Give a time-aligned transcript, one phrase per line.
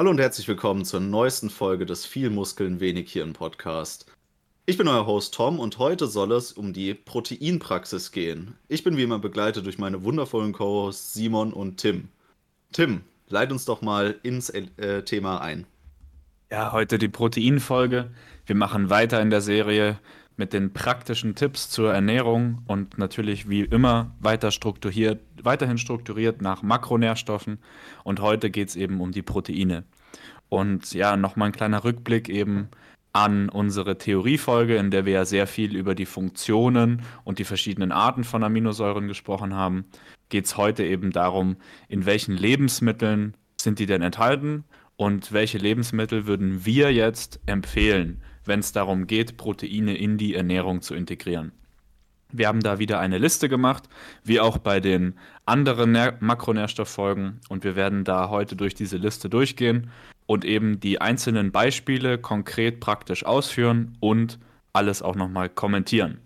[0.00, 4.06] Hallo und herzlich willkommen zur neuesten Folge des Viel Muskeln, wenig Hirn Podcast.
[4.64, 8.56] Ich bin euer Host Tom und heute soll es um die Proteinpraxis gehen.
[8.68, 12.08] Ich bin wie immer begleitet durch meine wundervollen Co-Hosts Simon und Tim.
[12.72, 15.66] Tim, leit uns doch mal ins äh, Thema ein.
[16.50, 18.10] Ja, heute die Proteinfolge.
[18.46, 19.98] Wir machen weiter in der Serie
[20.40, 26.62] mit den praktischen Tipps zur Ernährung und natürlich wie immer weiter strukturiert, weiterhin strukturiert nach
[26.62, 27.58] Makronährstoffen.
[28.04, 29.84] Und heute geht es eben um die Proteine.
[30.48, 32.70] Und ja, nochmal ein kleiner Rückblick eben
[33.12, 37.92] an unsere Theoriefolge, in der wir ja sehr viel über die Funktionen und die verschiedenen
[37.92, 39.84] Arten von Aminosäuren gesprochen haben,
[40.30, 41.56] geht es heute eben darum,
[41.88, 44.64] in welchen Lebensmitteln sind die denn enthalten
[44.96, 50.82] und welche Lebensmittel würden wir jetzt empfehlen, wenn es darum geht, Proteine in die Ernährung
[50.82, 51.52] zu integrieren.
[52.32, 53.88] Wir haben da wieder eine Liste gemacht,
[54.24, 55.14] wie auch bei den
[55.46, 57.40] anderen Makronährstofffolgen.
[57.48, 59.90] Und wir werden da heute durch diese Liste durchgehen
[60.26, 64.38] und eben die einzelnen Beispiele konkret praktisch ausführen und
[64.72, 66.18] alles auch nochmal kommentieren.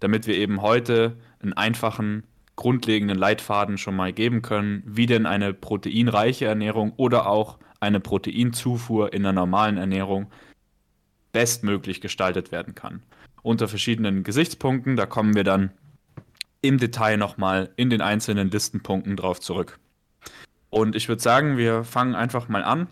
[0.00, 2.24] Damit wir eben heute einen einfachen,
[2.56, 9.12] grundlegenden Leitfaden schon mal geben können, wie denn eine proteinreiche Ernährung oder auch eine Proteinzufuhr
[9.12, 10.30] in der normalen Ernährung
[11.32, 13.02] bestmöglich gestaltet werden kann.
[13.42, 15.70] Unter verschiedenen Gesichtspunkten, da kommen wir dann
[16.62, 19.78] im Detail nochmal in den einzelnen Listenpunkten drauf zurück.
[20.68, 22.86] Und ich würde sagen, wir fangen einfach mal an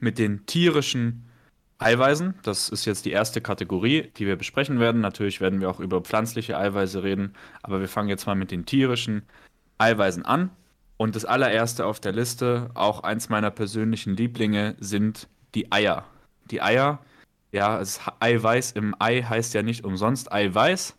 [0.00, 1.28] mit den tierischen
[1.78, 2.34] Eiweißen.
[2.42, 5.00] Das ist jetzt die erste Kategorie, die wir besprechen werden.
[5.00, 8.64] Natürlich werden wir auch über pflanzliche Eiweiße reden, aber wir fangen jetzt mal mit den
[8.64, 9.22] tierischen
[9.78, 10.50] Eiweißen an.
[10.96, 16.06] Und das allererste auf der Liste, auch eins meiner persönlichen Lieblinge, sind die Eier.
[16.50, 17.00] Die Eier
[17.54, 20.96] ja, das Eiweiß im Ei heißt ja nicht umsonst Eiweiß.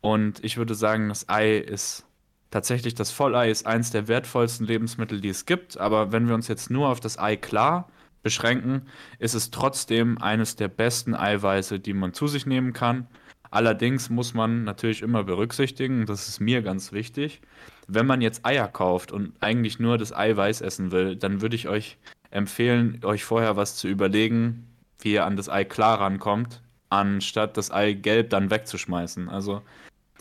[0.00, 2.04] Und ich würde sagen, das Ei ist
[2.50, 5.78] tatsächlich, das Vollei ist eins der wertvollsten Lebensmittel, die es gibt.
[5.78, 7.88] Aber wenn wir uns jetzt nur auf das Ei klar
[8.24, 8.82] beschränken,
[9.20, 13.06] ist es trotzdem eines der besten Eiweiße, die man zu sich nehmen kann.
[13.52, 17.42] Allerdings muss man natürlich immer berücksichtigen, das ist mir ganz wichtig,
[17.86, 21.68] wenn man jetzt Eier kauft und eigentlich nur das Eiweiß essen will, dann würde ich
[21.68, 21.96] euch
[22.30, 24.71] empfehlen, euch vorher was zu überlegen,
[25.04, 29.28] wie er an das Ei klar rankommt, anstatt das Ei gelb dann wegzuschmeißen.
[29.28, 29.62] Also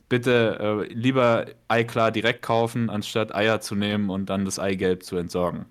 [0.10, 4.76] bitte äh, lieber Ei klar direkt kaufen, anstatt Eier zu nehmen und dann das Ei
[4.76, 5.66] gelb zu entsorgen.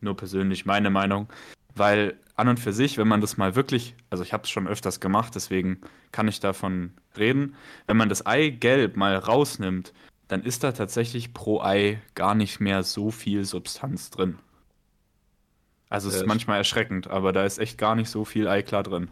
[0.00, 1.28] Nur persönlich meine Meinung,
[1.74, 4.66] weil an und für sich, wenn man das mal wirklich, also ich habe es schon
[4.66, 5.80] öfters gemacht, deswegen
[6.10, 7.54] kann ich davon reden,
[7.86, 9.92] wenn man das Ei gelb mal rausnimmt,
[10.28, 14.38] dann ist da tatsächlich pro Ei gar nicht mehr so viel Substanz drin.
[15.92, 19.10] Also es ist manchmal erschreckend, aber da ist echt gar nicht so viel Eiklar drin.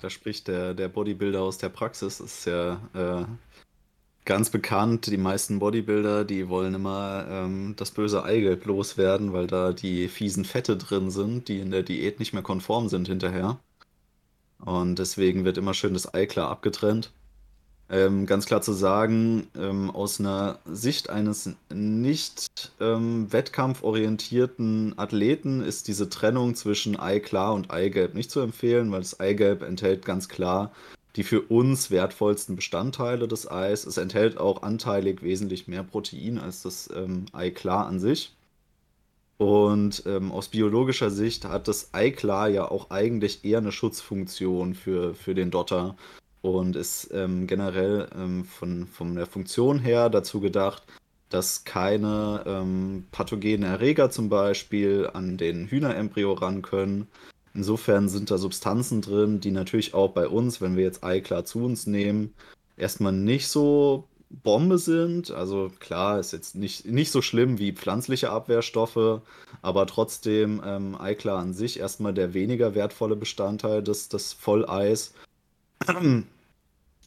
[0.00, 3.26] Da spricht der, der Bodybuilder aus der Praxis, das ist ja äh,
[4.24, 5.06] ganz bekannt.
[5.08, 10.46] Die meisten Bodybuilder, die wollen immer ähm, das böse Eigelb loswerden, weil da die fiesen
[10.46, 13.58] Fette drin sind, die in der Diät nicht mehr konform sind hinterher.
[14.64, 17.12] Und deswegen wird immer schön das Eiklar abgetrennt.
[17.90, 25.86] Ähm, ganz klar zu sagen, ähm, aus einer Sicht eines nicht ähm, wettkampforientierten Athleten ist
[25.88, 30.72] diese Trennung zwischen Eiklar und Eigelb nicht zu empfehlen, weil das Eigelb enthält ganz klar
[31.16, 33.86] die für uns wertvollsten Bestandteile des Eis.
[33.86, 38.34] Es enthält auch anteilig wesentlich mehr Protein als das ähm, Eiklar an sich.
[39.36, 45.14] Und ähm, aus biologischer Sicht hat das Eiklar ja auch eigentlich eher eine Schutzfunktion für,
[45.14, 45.96] für den Dotter
[46.44, 50.82] und ist ähm, generell ähm, von, von der Funktion her dazu gedacht,
[51.30, 57.08] dass keine ähm, pathogenen Erreger zum Beispiel an den Hühnerembryo ran können.
[57.54, 61.64] Insofern sind da Substanzen drin, die natürlich auch bei uns, wenn wir jetzt Eiklar zu
[61.64, 62.34] uns nehmen,
[62.76, 65.30] erstmal nicht so Bombe sind.
[65.30, 69.22] Also klar, ist jetzt nicht, nicht so schlimm wie pflanzliche Abwehrstoffe,
[69.62, 75.14] aber trotzdem ähm, Eiklar an sich erstmal der weniger wertvolle Bestandteil des, des Volleis.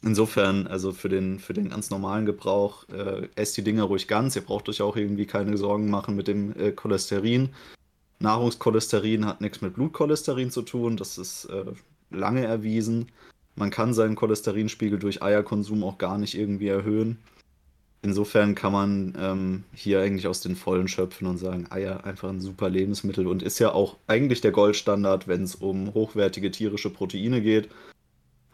[0.02, 4.36] Insofern, also für den, für den ganz normalen Gebrauch, äh, esst die Dinger ruhig ganz.
[4.36, 7.50] Ihr braucht euch auch irgendwie keine Sorgen machen mit dem äh, Cholesterin.
[8.20, 11.64] Nahrungscholesterin hat nichts mit Blutcholesterin zu tun, das ist äh,
[12.10, 13.06] lange erwiesen.
[13.54, 17.18] Man kann seinen Cholesterinspiegel durch Eierkonsum auch gar nicht irgendwie erhöhen.
[18.02, 22.40] Insofern kann man ähm, hier eigentlich aus den Vollen schöpfen und sagen, Eier einfach ein
[22.40, 27.42] super Lebensmittel und ist ja auch eigentlich der Goldstandard, wenn es um hochwertige tierische Proteine
[27.42, 27.68] geht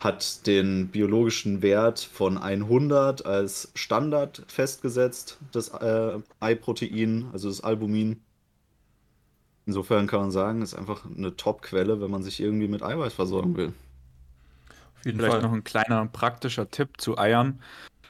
[0.04, 8.20] hat den biologischen Wert von 100 als Standard festgesetzt, das äh, Eiprotein, also das Albumin.
[9.64, 13.56] Insofern kann man sagen, ist einfach eine Top-Quelle, wenn man sich irgendwie mit Eiweiß versorgen
[13.56, 13.72] will.
[14.98, 15.42] Auf jeden Vielleicht Fall.
[15.42, 17.60] noch ein kleiner praktischer Tipp zu Eiern.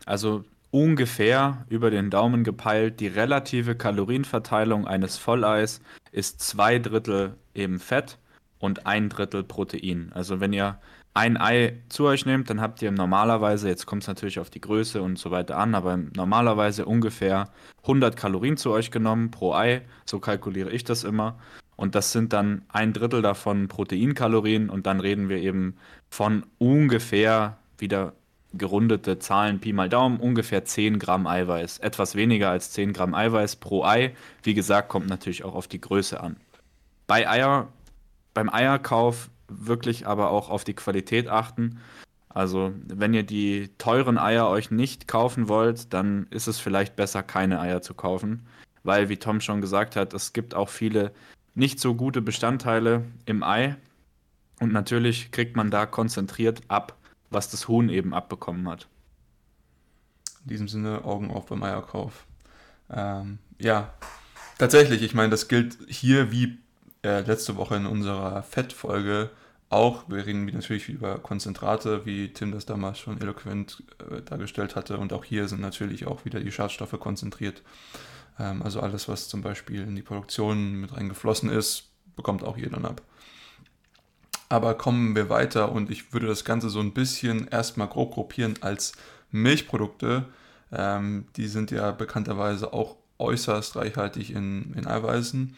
[0.04, 0.42] Also
[0.72, 5.80] ungefähr über den Daumen gepeilt, die relative Kalorienverteilung eines Volleis
[6.10, 8.18] ist zwei Drittel eben Fett
[8.58, 10.10] und ein Drittel Protein.
[10.12, 10.80] Also wenn ihr
[11.14, 14.60] ein Ei zu euch nehmt, dann habt ihr normalerweise, jetzt kommt es natürlich auf die
[14.60, 17.50] Größe und so weiter an, aber normalerweise ungefähr
[17.82, 19.82] 100 Kalorien zu euch genommen pro Ei.
[20.04, 21.38] So kalkuliere ich das immer.
[21.76, 25.76] Und das sind dann ein Drittel davon Proteinkalorien und dann reden wir eben
[26.10, 28.12] von ungefähr wieder
[28.52, 31.78] gerundete Zahlen, Pi mal Daumen, ungefähr 10 Gramm Eiweiß.
[31.78, 34.14] Etwas weniger als 10 Gramm Eiweiß pro Ei.
[34.42, 36.36] Wie gesagt, kommt natürlich auch auf die Größe an.
[37.06, 37.68] Bei Eier,
[38.32, 39.28] beim Eierkauf
[39.58, 41.80] wirklich aber auch auf die Qualität achten.
[42.28, 47.22] Also, wenn ihr die teuren Eier euch nicht kaufen wollt, dann ist es vielleicht besser,
[47.22, 48.46] keine Eier zu kaufen.
[48.82, 51.12] Weil, wie Tom schon gesagt hat, es gibt auch viele
[51.54, 53.76] nicht so gute Bestandteile im Ei.
[54.60, 56.96] Und natürlich kriegt man da konzentriert ab,
[57.30, 58.88] was das Huhn eben abbekommen hat.
[60.42, 62.26] In diesem Sinne Augen auf beim Eierkauf.
[62.90, 63.94] Ähm, ja,
[64.58, 66.58] tatsächlich, ich meine, das gilt hier wie
[67.04, 69.30] äh, letzte Woche in unserer Fettfolge
[69.74, 70.08] auch.
[70.08, 74.98] Wir reden natürlich über Konzentrate, wie Tim das damals schon eloquent äh, dargestellt hatte.
[74.98, 77.62] Und auch hier sind natürlich auch wieder die Schadstoffe konzentriert.
[78.38, 82.82] Ähm, also alles, was zum Beispiel in die Produktion mit reingeflossen ist, bekommt auch jeder
[82.84, 83.02] ab.
[84.48, 88.56] Aber kommen wir weiter und ich würde das Ganze so ein bisschen erstmal grob gruppieren
[88.60, 88.92] als
[89.30, 90.26] Milchprodukte.
[90.70, 95.56] Ähm, die sind ja bekannterweise auch äußerst reichhaltig in, in Eiweißen.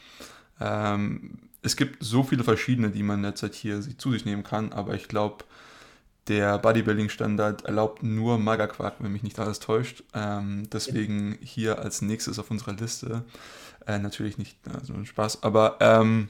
[0.60, 4.94] Ähm, es gibt so viele verschiedene, die man derzeit hier zu sich nehmen kann, aber
[4.94, 5.44] ich glaube,
[6.28, 10.02] der Bodybuilding-Standard erlaubt nur Magerquark, wenn mich nicht alles täuscht.
[10.14, 13.24] Ähm, deswegen hier als nächstes auf unserer Liste.
[13.86, 16.28] Äh, natürlich nicht, also Spaß, aber ähm,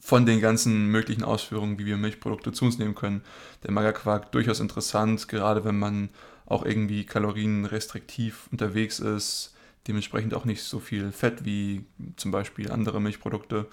[0.00, 3.22] von den ganzen möglichen Ausführungen, wie wir Milchprodukte zu uns nehmen können,
[3.64, 6.10] der Magerquark durchaus interessant, gerade wenn man
[6.46, 9.54] auch irgendwie kalorienrestriktiv unterwegs ist,
[9.86, 11.84] dementsprechend auch nicht so viel Fett wie
[12.16, 13.66] zum Beispiel andere Milchprodukte.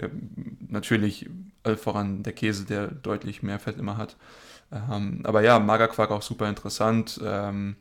[0.00, 0.08] Ja,
[0.68, 1.28] natürlich
[1.76, 4.16] voran der Käse, der deutlich mehr Fett immer hat.
[4.72, 7.76] Ähm, aber ja, Magerquark auch super interessant ähm,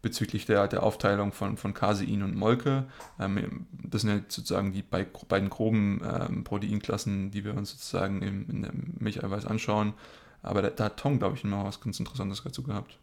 [0.00, 2.84] bezüglich der, der Aufteilung von, von Casein und Molke.
[3.18, 6.00] Ähm, das sind sozusagen die bei, beiden groben
[6.44, 9.94] Proteinklassen, die wir uns sozusagen im, in der Milcheiweiß anschauen.
[10.42, 12.98] Aber da, da hat Tom, glaube ich, noch was ganz Interessantes dazu gehabt.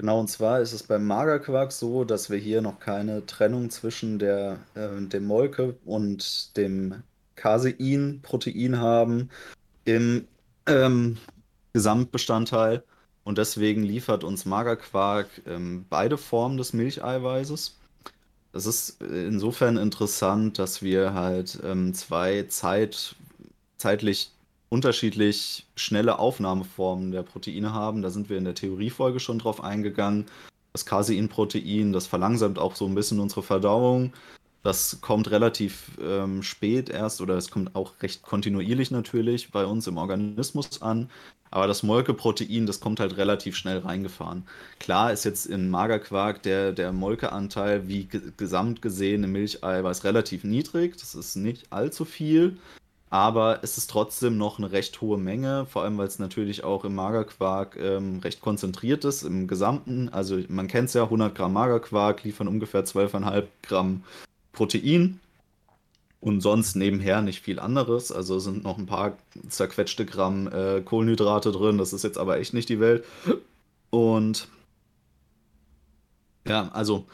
[0.00, 4.18] Genau, und zwar ist es beim Magerquark so, dass wir hier noch keine Trennung zwischen
[4.18, 7.02] der, äh, dem Molke und dem
[7.36, 9.28] Casein, Protein haben
[9.84, 10.26] im
[10.64, 11.18] ähm,
[11.74, 12.82] Gesamtbestandteil.
[13.24, 17.78] Und deswegen liefert uns Magerquark ähm, beide Formen des Milcheiweißes.
[18.52, 23.16] Das ist insofern interessant, dass wir halt ähm, zwei Zeit,
[23.76, 24.32] zeitlich
[24.70, 28.02] unterschiedlich schnelle Aufnahmeformen der Proteine haben.
[28.02, 30.26] Da sind wir in der Theoriefolge schon drauf eingegangen.
[30.72, 34.12] Das Caseinprotein, das verlangsamt auch so ein bisschen unsere Verdauung.
[34.62, 39.86] Das kommt relativ ähm, spät erst oder es kommt auch recht kontinuierlich natürlich bei uns
[39.86, 41.10] im Organismus an.
[41.50, 44.44] Aber das Molkeprotein, das kommt halt relativ schnell reingefahren.
[44.78, 48.06] Klar ist jetzt in Magerquark der, der Molkeanteil wie
[48.36, 50.96] gesamt gesehen im Milcheiweiß relativ niedrig.
[50.98, 52.58] Das ist nicht allzu viel.
[53.10, 56.84] Aber es ist trotzdem noch eine recht hohe Menge, vor allem weil es natürlich auch
[56.84, 60.08] im Magerquark ähm, recht konzentriert ist im Gesamten.
[60.08, 64.04] Also man kennt es ja, 100 Gramm Magerquark liefern ungefähr 12,5 Gramm
[64.52, 65.18] Protein
[66.20, 68.12] und sonst nebenher nicht viel anderes.
[68.12, 69.16] Also sind noch ein paar
[69.48, 71.78] zerquetschte Gramm äh, Kohlenhydrate drin.
[71.78, 73.04] Das ist jetzt aber echt nicht die Welt.
[73.90, 74.46] Und
[76.46, 77.06] ja, also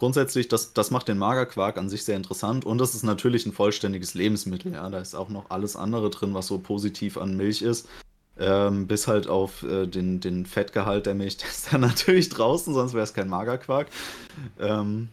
[0.00, 3.52] grundsätzlich, das, das macht den Magerquark an sich sehr interessant und das ist natürlich ein
[3.52, 4.72] vollständiges Lebensmittel.
[4.72, 7.86] Ja, da ist auch noch alles andere drin, was so positiv an Milch ist.
[8.38, 12.72] Ähm, bis halt auf äh, den, den Fettgehalt der Milch, der ist dann natürlich draußen,
[12.72, 13.88] sonst wäre es kein Magerquark.
[14.58, 15.08] Ähm,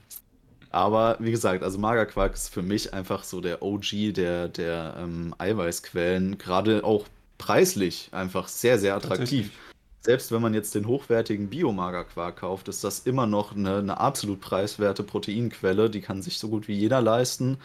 [0.70, 5.36] aber wie gesagt, also Magerquark ist für mich einfach so der OG der, der ähm,
[5.38, 7.06] Eiweißquellen, gerade auch
[7.38, 9.52] preislich einfach sehr, sehr attraktiv.
[10.02, 14.40] Selbst wenn man jetzt den hochwertigen Bio-Magerquark kauft, ist das immer noch eine, eine absolut
[14.40, 15.90] preiswerte Proteinquelle.
[15.90, 17.58] Die kann sich so gut wie jeder leisten.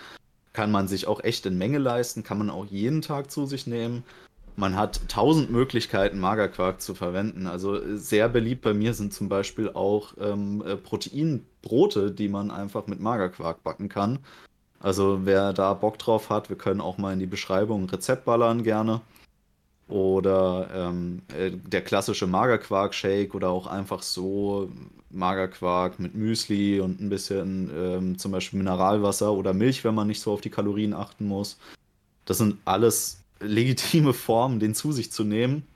[0.52, 3.66] Kann man sich auch echt in Menge leisten, kann man auch jeden Tag zu sich
[3.66, 4.04] nehmen.
[4.56, 7.46] Man hat tausend Möglichkeiten, Magerquark zu verwenden.
[7.46, 12.50] Also äh, sehr beliebt bei mir sind zum Beispiel auch ähm, äh, Proteinbrote, die man
[12.50, 14.18] einfach mit Magerquark backen kann.
[14.78, 18.24] Also wer da Bock drauf hat, wir können auch mal in die Beschreibung ein Rezept
[18.24, 19.00] ballern gerne.
[19.92, 24.70] Oder ähm, äh, der klassische Magerquark-Shake oder auch einfach so
[25.10, 30.22] Magerquark mit Müsli und ein bisschen ähm, zum Beispiel Mineralwasser oder Milch, wenn man nicht
[30.22, 31.58] so auf die Kalorien achten muss.
[32.24, 35.66] Das sind alles legitime Form, den zu sich zu nehmen.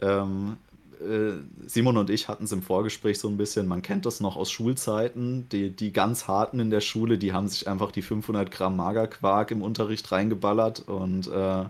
[0.00, 0.56] Ähm,
[1.00, 1.34] äh,
[1.68, 4.50] Simon und ich hatten es im Vorgespräch so ein bisschen, man kennt das noch aus
[4.50, 8.74] Schulzeiten, die, die ganz harten in der Schule, die haben sich einfach die 500 Gramm
[8.74, 11.66] Magerquark im Unterricht reingeballert und äh,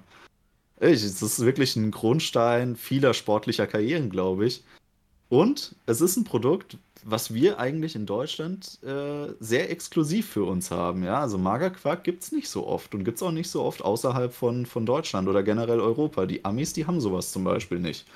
[0.90, 4.64] es ist wirklich ein Grundstein vieler sportlicher Karrieren, glaube ich.
[5.28, 10.70] Und es ist ein Produkt, was wir eigentlich in Deutschland äh, sehr exklusiv für uns
[10.70, 11.02] haben.
[11.02, 13.82] Ja, also Magerquark gibt es nicht so oft und gibt es auch nicht so oft
[13.82, 16.26] außerhalb von, von Deutschland oder generell Europa.
[16.26, 18.06] Die Amis, die haben sowas zum Beispiel nicht.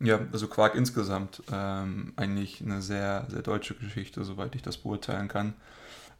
[0.00, 5.28] Ja, also Quark insgesamt ähm, eigentlich eine sehr, sehr deutsche Geschichte, soweit ich das beurteilen
[5.28, 5.54] kann.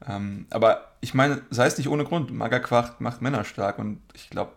[0.07, 4.31] Ähm, aber ich meine, sei es nicht ohne Grund, Magerquark macht Männer stark und ich
[4.31, 4.53] glaube,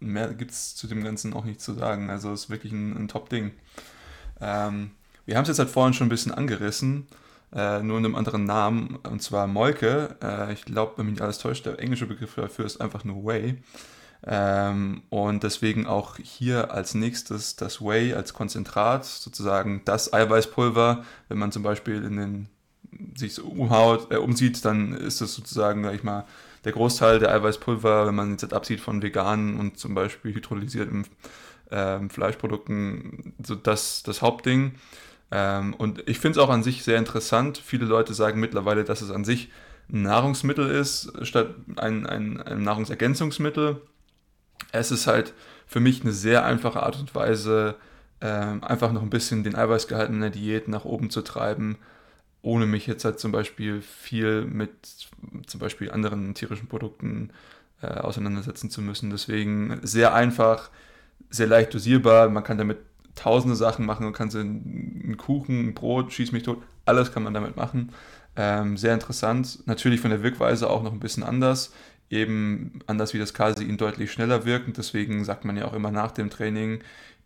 [0.00, 2.10] mehr gibt es zu dem Ganzen auch nicht zu sagen.
[2.10, 3.52] Also es ist wirklich ein, ein Top-Ding.
[4.40, 4.90] Ähm,
[5.24, 7.06] wir haben es jetzt halt vorhin schon ein bisschen angerissen,
[7.54, 10.16] äh, nur in einem anderen Namen, und zwar Molke.
[10.22, 13.24] Äh, ich glaube, wenn mich nicht alles täuscht, der englische Begriff dafür ist einfach nur
[13.24, 13.62] Whey.
[14.24, 21.04] Ähm, und deswegen auch hier als nächstes das Whey als Konzentrat, sozusagen das Eiweißpulver.
[21.28, 22.48] Wenn man zum Beispiel in den
[23.14, 26.24] sich so umhaut, äh, umsieht, dann ist das sozusagen, sag ich mal,
[26.66, 31.06] der Großteil der Eiweißpulver, wenn man jetzt absieht von veganen und zum Beispiel hydrolysierten
[31.70, 34.74] äh, Fleischprodukten, so das, das Hauptding.
[35.30, 37.56] Ähm, und ich finde es auch an sich sehr interessant.
[37.64, 39.48] Viele Leute sagen mittlerweile, dass es an sich
[39.92, 43.80] ein Nahrungsmittel ist, statt ein, ein, ein Nahrungsergänzungsmittel.
[44.72, 45.34] Es ist halt
[45.68, 47.76] für mich eine sehr einfache Art und Weise,
[48.18, 51.78] äh, einfach noch ein bisschen den Eiweißgehalt in der Diät nach oben zu treiben,
[52.46, 54.70] ohne mich jetzt halt zum Beispiel viel mit
[55.46, 57.30] zum Beispiel anderen tierischen Produkten
[57.82, 59.10] äh, auseinandersetzen zu müssen.
[59.10, 60.70] Deswegen sehr einfach,
[61.28, 62.28] sehr leicht dosierbar.
[62.28, 62.78] Man kann damit
[63.16, 64.04] tausende Sachen machen.
[64.04, 67.92] Man kann so einen Kuchen, ein Brot, schieß mich tot, alles kann man damit machen.
[68.36, 69.66] Ähm, sehr interessant.
[69.66, 71.72] Natürlich von der Wirkweise auch noch ein bisschen anders.
[72.10, 74.78] Eben anders wie das Casein deutlich schneller wirkend.
[74.78, 76.78] Deswegen sagt man ja auch immer nach dem Training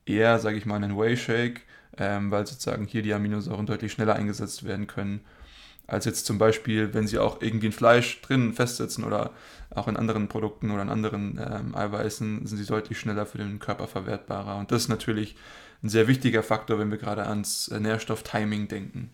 [0.07, 1.61] eher, sage ich mal, einen Whey Shake,
[2.01, 5.21] ähm, weil sozusagen hier die Aminosäuren deutlich schneller eingesetzt werden können.
[5.87, 9.33] Als jetzt zum Beispiel, wenn sie auch irgendwie ein Fleisch drin festsetzen oder
[9.71, 13.59] auch in anderen Produkten oder in anderen ähm, Eiweißen, sind sie deutlich schneller für den
[13.59, 14.57] Körper verwertbarer.
[14.57, 15.37] Und das ist natürlich
[15.83, 19.11] ein sehr wichtiger Faktor, wenn wir gerade ans äh, Nährstofftiming denken.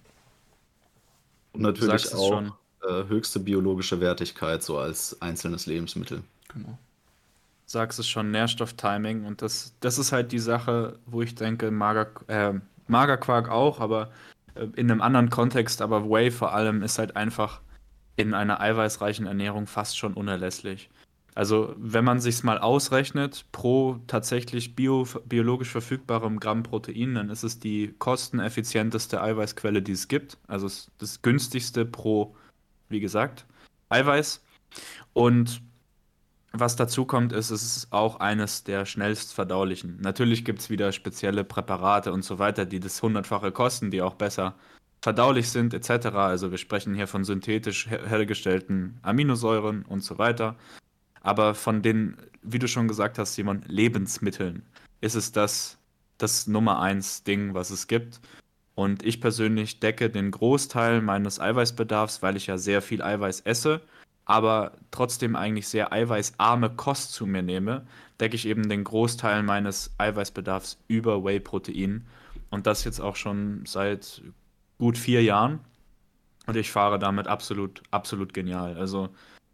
[1.53, 2.53] Und natürlich auch schon.
[2.87, 6.23] Äh, höchste biologische Wertigkeit, so als einzelnes Lebensmittel.
[6.53, 6.79] Genau.
[7.65, 9.25] Sagst es schon, Nährstofftiming.
[9.25, 12.53] Und das, das ist halt die Sache, wo ich denke, Mager, äh,
[12.89, 14.11] Magerquark auch, aber
[14.55, 17.61] äh, in einem anderen Kontext, aber Whey vor allem ist halt einfach
[18.17, 20.89] in einer eiweißreichen Ernährung fast schon unerlässlich.
[21.35, 27.43] Also wenn man sich mal ausrechnet, pro tatsächlich bio, biologisch verfügbarem Gramm Protein, dann ist
[27.43, 30.39] es die kosteneffizienteste Eiweißquelle, die es gibt.
[30.47, 30.67] Also
[30.97, 32.35] das günstigste pro,
[32.89, 33.45] wie gesagt,
[33.91, 34.43] Eiweiß.
[35.13, 35.61] Und
[36.53, 39.99] was dazu kommt, ist, es ist auch eines der schnellst verdaulichen.
[40.01, 44.15] Natürlich gibt es wieder spezielle Präparate und so weiter, die das hundertfache kosten, die auch
[44.15, 44.55] besser
[45.03, 46.07] verdaulich sind, etc.
[46.15, 50.57] Also wir sprechen hier von synthetisch hergestellten Aminosäuren und so weiter.
[51.21, 54.63] Aber von den, wie du schon gesagt hast, Simon, Lebensmitteln
[55.01, 55.79] ist es das,
[56.19, 58.21] das Nummer eins Ding, was es gibt.
[58.75, 63.81] Und ich persönlich decke den Großteil meines Eiweißbedarfs, weil ich ja sehr viel Eiweiß esse,
[64.27, 67.87] aber trotzdem eigentlich sehr eiweißarme Kost zu mir nehme,
[68.21, 72.07] decke ich eben den Großteil meines Eiweißbedarfs über Whey-Protein.
[72.51, 74.23] Und das jetzt auch schon seit
[74.79, 75.61] gut vier Jahren.
[76.47, 78.77] Und ich fahre damit absolut, absolut genial.
[78.77, 79.09] Also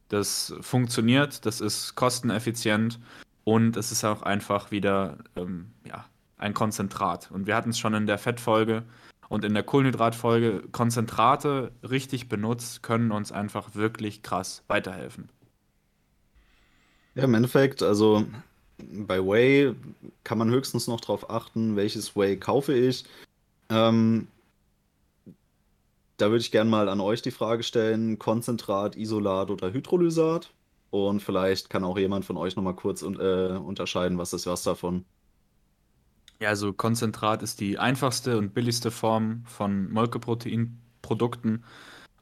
[0.09, 2.99] das funktioniert, das ist kosteneffizient
[3.45, 6.05] und es ist auch einfach wieder ähm, ja,
[6.39, 7.31] ein Konzentrat.
[7.31, 8.85] Und wir hatten es schon in der Fettfolge
[9.33, 10.65] und in der Kohlenhydratfolge.
[10.73, 15.31] Konzentrate richtig benutzt können uns einfach wirklich krass weiterhelfen.
[17.15, 18.27] Ja, im Endeffekt, also
[18.77, 19.75] bei Whey
[20.23, 23.05] kann man höchstens noch darauf achten, welches Whey kaufe ich.
[23.71, 24.29] Ähm,
[26.19, 30.53] da würde ich gerne mal an euch die Frage stellen: Konzentrat, Isolat oder Hydrolysat?
[30.91, 35.07] Und vielleicht kann auch jemand von euch nochmal kurz äh, unterscheiden, was ist was davon.
[36.43, 41.63] Ja, also Konzentrat ist die einfachste und billigste Form von Molkeproteinprodukten.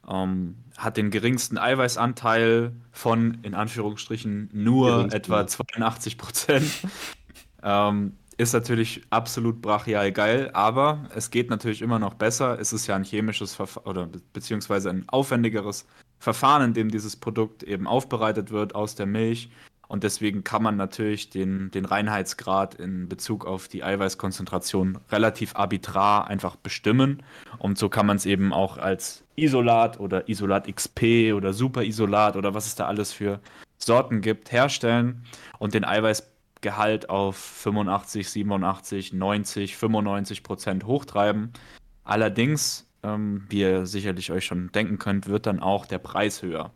[0.07, 6.71] Ähm, hat den geringsten Eiweißanteil von, in Anführungsstrichen, nur etwa 82 Prozent.
[7.63, 12.59] ähm, ist natürlich absolut brachial geil, aber es geht natürlich immer noch besser.
[12.59, 15.87] Es ist ja ein chemisches Verfahren oder beziehungsweise ein aufwendigeres
[16.19, 19.49] Verfahren, in dem dieses Produkt eben aufbereitet wird aus der Milch.
[19.91, 26.29] Und deswegen kann man natürlich den, den Reinheitsgrad in Bezug auf die Eiweißkonzentration relativ arbitrar
[26.29, 27.21] einfach bestimmen.
[27.57, 32.53] Und so kann man es eben auch als Isolat oder Isolat XP oder Superisolat oder
[32.53, 33.41] was es da alles für
[33.79, 35.25] Sorten gibt, herstellen
[35.59, 36.31] und den Eiweiß
[36.61, 41.51] Gehalt auf 85, 87, 90, 95 Prozent hochtreiben.
[42.05, 46.71] Allerdings, ähm, wie ihr sicherlich euch schon denken könnt, wird dann auch der Preis höher.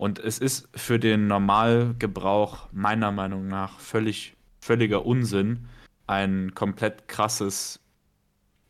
[0.00, 5.68] Und es ist für den Normalgebrauch meiner Meinung nach völlig, völliger Unsinn,
[6.06, 7.80] ein komplett krasses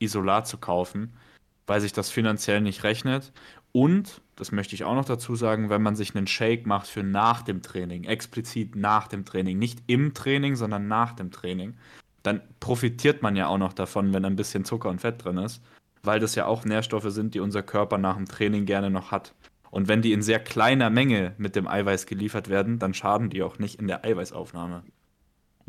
[0.00, 1.14] Isolat zu kaufen,
[1.68, 3.32] weil sich das finanziell nicht rechnet.
[3.70, 7.04] Und, das möchte ich auch noch dazu sagen, wenn man sich einen Shake macht für
[7.04, 11.76] nach dem Training, explizit nach dem Training, nicht im Training, sondern nach dem Training,
[12.24, 15.62] dann profitiert man ja auch noch davon, wenn ein bisschen Zucker und Fett drin ist,
[16.02, 19.32] weil das ja auch Nährstoffe sind, die unser Körper nach dem Training gerne noch hat.
[19.70, 23.42] Und wenn die in sehr kleiner Menge mit dem Eiweiß geliefert werden, dann schaden die
[23.42, 24.82] auch nicht in der Eiweißaufnahme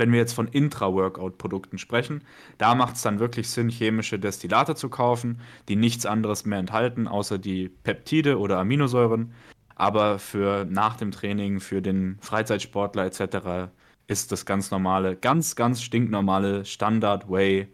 [0.01, 2.23] wenn wir jetzt von Intra-Workout-Produkten sprechen,
[2.57, 7.07] da macht es dann wirklich Sinn, chemische Destillate zu kaufen, die nichts anderes mehr enthalten,
[7.07, 9.33] außer die Peptide oder Aminosäuren.
[9.75, 13.71] Aber für nach dem Training, für den Freizeitsportler etc.
[14.07, 17.67] ist das ganz normale, ganz, ganz stinknormale Standard-Way,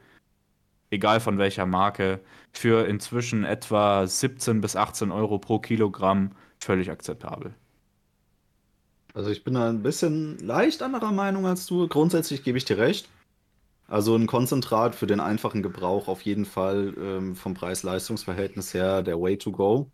[0.89, 2.19] egal von welcher Marke,
[2.51, 7.53] für inzwischen etwa 17 bis 18 Euro pro Kilogramm völlig akzeptabel.
[9.13, 11.87] Also ich bin da ein bisschen leicht anderer Meinung als du.
[11.87, 13.09] Grundsätzlich gebe ich dir recht.
[13.87, 19.19] Also ein Konzentrat für den einfachen Gebrauch auf jeden Fall ähm, vom Preis-Leistungs-Verhältnis her der
[19.19, 19.89] Way to go.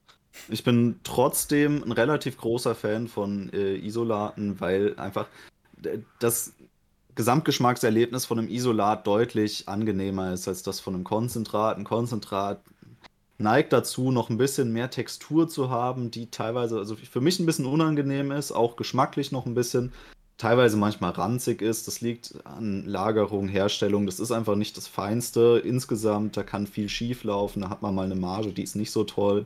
[0.50, 5.28] Ich bin trotzdem ein relativ großer Fan von äh, Isolaten, weil einfach
[6.20, 6.54] das
[7.16, 11.78] Gesamtgeschmackserlebnis von einem Isolat deutlich angenehmer ist als das von einem Konzentrat.
[11.78, 12.62] Ein Konzentrat
[13.38, 17.46] neigt dazu, noch ein bisschen mehr Textur zu haben, die teilweise, also für mich ein
[17.46, 19.92] bisschen unangenehm ist, auch geschmacklich noch ein bisschen,
[20.38, 21.88] teilweise manchmal ranzig ist.
[21.88, 24.06] Das liegt an Lagerung, Herstellung.
[24.06, 26.38] Das ist einfach nicht das Feinste insgesamt.
[26.38, 27.62] Da kann viel schief laufen.
[27.62, 29.46] Da hat man mal eine Marge, die ist nicht so toll.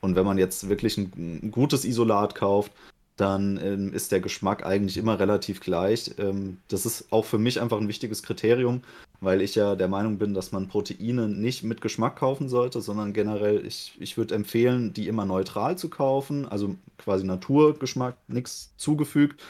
[0.00, 2.72] Und wenn man jetzt wirklich ein, ein gutes Isolat kauft,
[3.16, 6.12] dann ähm, ist der Geschmack eigentlich immer relativ gleich.
[6.18, 8.82] Ähm, das ist auch für mich einfach ein wichtiges Kriterium,
[9.20, 13.12] weil ich ja der Meinung bin, dass man Proteine nicht mit Geschmack kaufen sollte, sondern
[13.12, 19.42] generell, ich, ich würde empfehlen, die immer neutral zu kaufen, also quasi Naturgeschmack, nichts zugefügt,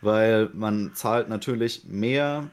[0.00, 2.50] weil man zahlt natürlich mehr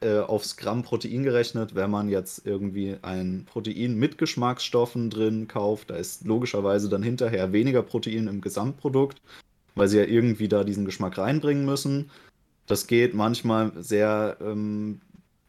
[0.00, 5.90] äh, aufs Gramm Protein gerechnet, wenn man jetzt irgendwie ein Protein mit Geschmacksstoffen drin kauft.
[5.90, 9.22] Da ist logischerweise dann hinterher weniger Protein im Gesamtprodukt,
[9.78, 12.10] weil sie ja irgendwie da diesen Geschmack reinbringen müssen.
[12.66, 15.00] Das geht manchmal sehr ähm,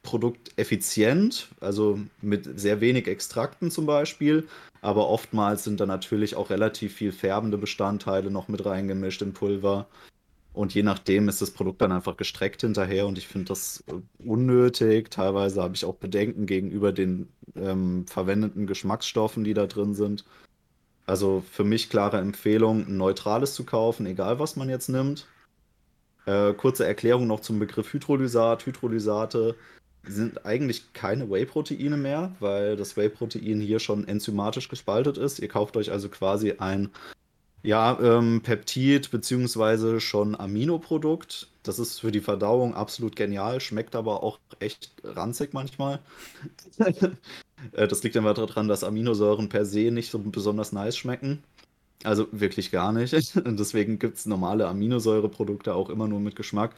[0.03, 4.47] produkteffizient, also mit sehr wenig Extrakten zum Beispiel.
[4.81, 9.87] Aber oftmals sind da natürlich auch relativ viel färbende Bestandteile noch mit reingemischt in Pulver.
[10.53, 13.93] Und je nachdem ist das Produkt dann einfach gestreckt hinterher und ich finde das äh,
[14.27, 15.11] unnötig.
[15.11, 20.25] Teilweise habe ich auch Bedenken gegenüber den ähm, verwendeten Geschmacksstoffen, die da drin sind.
[21.09, 25.25] Also für mich klare Empfehlung, ein neutrales zu kaufen, egal was man jetzt nimmt.
[26.27, 28.67] Äh, kurze Erklärung noch zum Begriff Hydrolysat.
[28.67, 29.55] Hydrolysate
[30.03, 35.39] sind eigentlich keine Whey-Proteine mehr, weil das Whey-Protein hier schon enzymatisch gespaltet ist.
[35.39, 36.91] Ihr kauft euch also quasi ein
[37.63, 41.47] ja, ähm, Peptid beziehungsweise schon Aminoprodukt.
[41.63, 46.01] Das ist für die Verdauung absolut genial, schmeckt aber auch echt ranzig manchmal.
[47.73, 51.43] Äh, das liegt einfach daran, dass Aminosäuren per se nicht so besonders nice schmecken.
[52.03, 53.13] Also wirklich gar nicht.
[53.35, 56.75] Und deswegen gibt es normale Aminosäureprodukte auch immer nur mit Geschmack.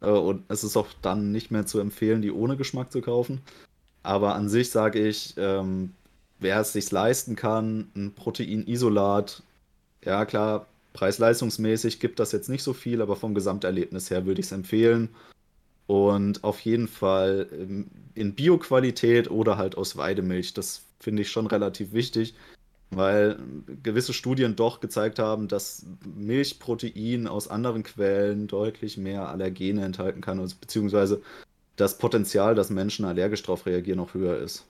[0.00, 3.40] Äh, und es ist auch dann nicht mehr zu empfehlen, die ohne Geschmack zu kaufen.
[4.02, 5.92] Aber an sich sage ich, ähm,
[6.38, 9.42] wer es sich leisten kann, ein Proteinisolat,
[10.04, 14.46] ja klar, preis-leistungsmäßig gibt das jetzt nicht so viel, aber vom Gesamterlebnis her würde ich
[14.46, 15.10] es empfehlen.
[15.90, 20.54] Und auf jeden Fall ähm, in Bioqualität oder halt aus Weidemilch.
[20.54, 22.36] Das finde ich schon relativ wichtig,
[22.90, 23.40] weil
[23.82, 30.38] gewisse Studien doch gezeigt haben, dass Milchprotein aus anderen Quellen deutlich mehr Allergene enthalten kann,
[30.60, 31.22] beziehungsweise
[31.74, 34.66] das Potenzial, dass Menschen allergisch darauf reagieren, noch höher ist.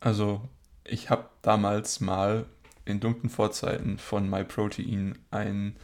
[0.00, 0.40] Also
[0.84, 2.46] ich habe damals mal
[2.86, 5.76] in dunklen Vorzeiten von MyProtein ein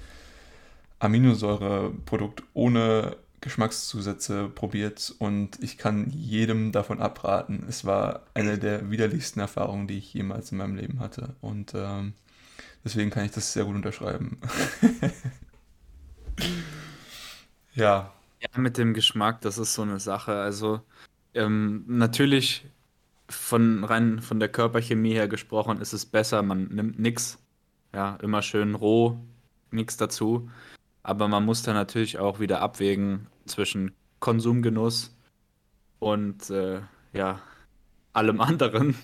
[0.98, 7.64] Aminosäureprodukt ohne Geschmackszusätze probiert und ich kann jedem davon abraten.
[7.68, 11.35] Es war eine der widerlichsten Erfahrungen, die ich jemals in meinem Leben hatte.
[11.40, 12.12] Und ähm,
[12.85, 14.38] deswegen kann ich das sehr gut unterschreiben.
[17.74, 18.12] ja.
[18.40, 20.33] Ja, mit dem Geschmack, das ist so eine Sache.
[20.33, 20.81] Also
[21.35, 22.66] ähm, natürlich
[23.29, 27.38] von rein von der Körperchemie her gesprochen ist es besser, man nimmt nichts.
[27.94, 29.18] Ja, immer schön roh,
[29.70, 30.50] nichts dazu.
[31.02, 35.16] Aber man muss da natürlich auch wieder abwägen zwischen Konsumgenuss
[35.98, 36.80] und äh,
[37.12, 37.40] ja,
[38.12, 38.96] allem anderen.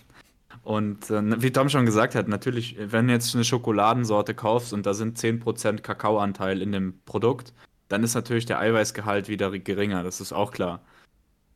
[0.62, 4.84] Und äh, wie Tom schon gesagt hat, natürlich, wenn du jetzt eine Schokoladensorte kaufst und
[4.84, 7.52] da sind 10% Kakaoanteil in dem Produkt,
[7.88, 10.80] dann ist natürlich der Eiweißgehalt wieder geringer, das ist auch klar.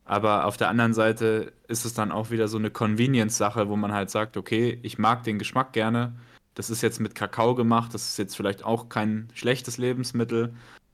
[0.05, 3.93] Aber auf der anderen Seite ist es dann auch wieder so eine Convenience-Sache, wo man
[3.93, 6.15] halt sagt, okay, ich mag den Geschmack gerne.
[6.55, 10.53] Das ist jetzt mit Kakao gemacht, das ist jetzt vielleicht auch kein schlechtes Lebensmittel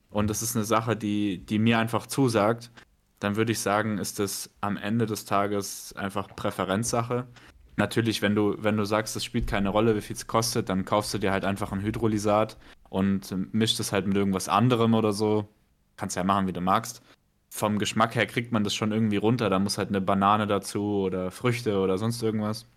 [0.10, 2.72] und das ist eine Sache, die, die mir einfach zusagt.
[3.20, 7.28] Dann würde ich sagen, ist das am Ende des Tages einfach Präferenzsache.
[7.76, 10.86] Natürlich, wenn du, wenn du sagst, es spielt keine Rolle, wie viel es kostet, dann
[10.86, 12.58] kaufst du dir halt einfach ein Hydrolysat
[12.90, 15.48] und mischst es halt mit irgendwas anderem oder so.
[15.96, 17.02] Kannst ja machen, wie du magst
[17.50, 19.50] vom Geschmack her kriegt man das schon irgendwie runter.
[19.50, 22.68] Da muss halt eine Banane dazu oder Früchte oder sonst irgendwas.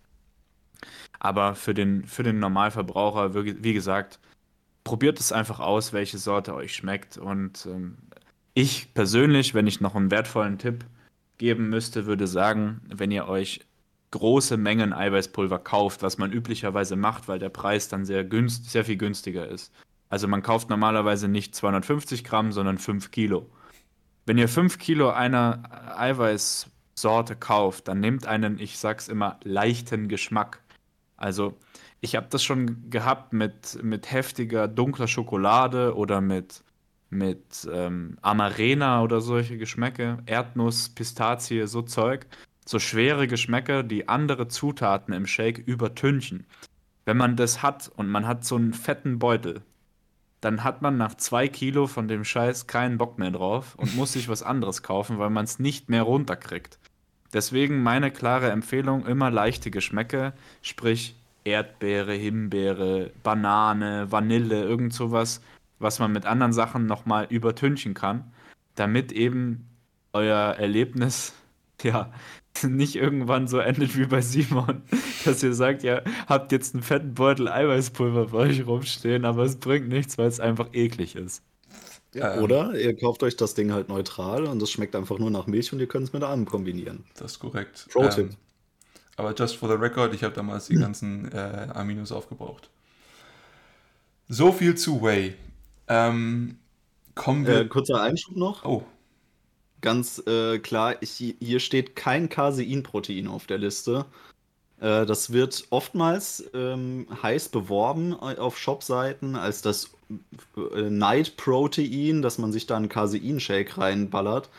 [1.19, 4.19] Aber für den, für den Normalverbraucher, wie gesagt,
[4.83, 7.17] probiert es einfach aus, welche Sorte euch schmeckt.
[7.17, 7.97] Und ähm,
[8.53, 10.85] ich persönlich, wenn ich noch einen wertvollen Tipp
[11.37, 13.61] geben müsste, würde sagen, wenn ihr euch
[14.11, 18.85] große Mengen Eiweißpulver kauft, was man üblicherweise macht, weil der Preis dann sehr, günst, sehr
[18.85, 19.73] viel günstiger ist.
[20.09, 23.49] Also man kauft normalerweise nicht 250 Gramm, sondern 5 Kilo.
[24.25, 25.63] Wenn ihr 5 Kilo einer
[25.97, 30.60] Eiweißsorte kauft, dann nehmt einen, ich sag's immer, leichten Geschmack.
[31.21, 31.57] Also,
[31.99, 36.63] ich habe das schon gehabt mit, mit heftiger dunkler Schokolade oder mit,
[37.11, 42.25] mit ähm, Amarena oder solche Geschmäcke, Erdnuss, Pistazie, so Zeug.
[42.65, 46.45] So schwere Geschmäcker, die andere Zutaten im Shake übertünchen.
[47.05, 49.61] Wenn man das hat und man hat so einen fetten Beutel,
[50.41, 54.13] dann hat man nach zwei Kilo von dem Scheiß keinen Bock mehr drauf und muss
[54.13, 56.79] sich was anderes kaufen, weil man es nicht mehr runterkriegt.
[57.33, 65.41] Deswegen meine klare Empfehlung, immer leichte Geschmäcke, sprich Erdbeere, Himbeere, Banane, Vanille, irgend sowas,
[65.79, 68.31] was man mit anderen Sachen nochmal übertünchen kann,
[68.75, 69.67] damit eben
[70.13, 71.33] euer Erlebnis
[71.83, 72.11] ja
[72.63, 74.83] nicht irgendwann so endet wie bei Simon,
[75.25, 79.55] dass ihr sagt, ja, habt jetzt einen fetten Beutel Eiweißpulver bei euch rumstehen, aber es
[79.55, 81.43] bringt nichts, weil es einfach eklig ist.
[82.13, 85.31] Ja, ähm, oder ihr kauft euch das Ding halt neutral und es schmeckt einfach nur
[85.31, 87.05] nach Milch und ihr könnt es mit allem kombinieren.
[87.15, 87.87] Das ist korrekt.
[87.91, 88.31] Pro-Tipp.
[88.31, 88.37] Ähm,
[89.15, 90.81] aber just for the record, ich habe damals die hm.
[90.81, 92.69] ganzen äh, Aminos aufgebraucht.
[94.27, 95.35] So viel zu Whey.
[95.87, 96.57] Ähm,
[97.15, 97.61] kommen wir.
[97.61, 98.65] Äh, kurzer Einschub noch.
[98.65, 98.85] Oh
[99.81, 104.05] ganz äh, klar, ich, hier steht kein Caseinprotein auf der Liste.
[104.81, 109.91] Äh, das wird oftmals ähm, heiß beworben auf Shopseiten als das
[110.75, 114.49] äh, Night Protein, dass man sich da einen Casein-Shake reinballert.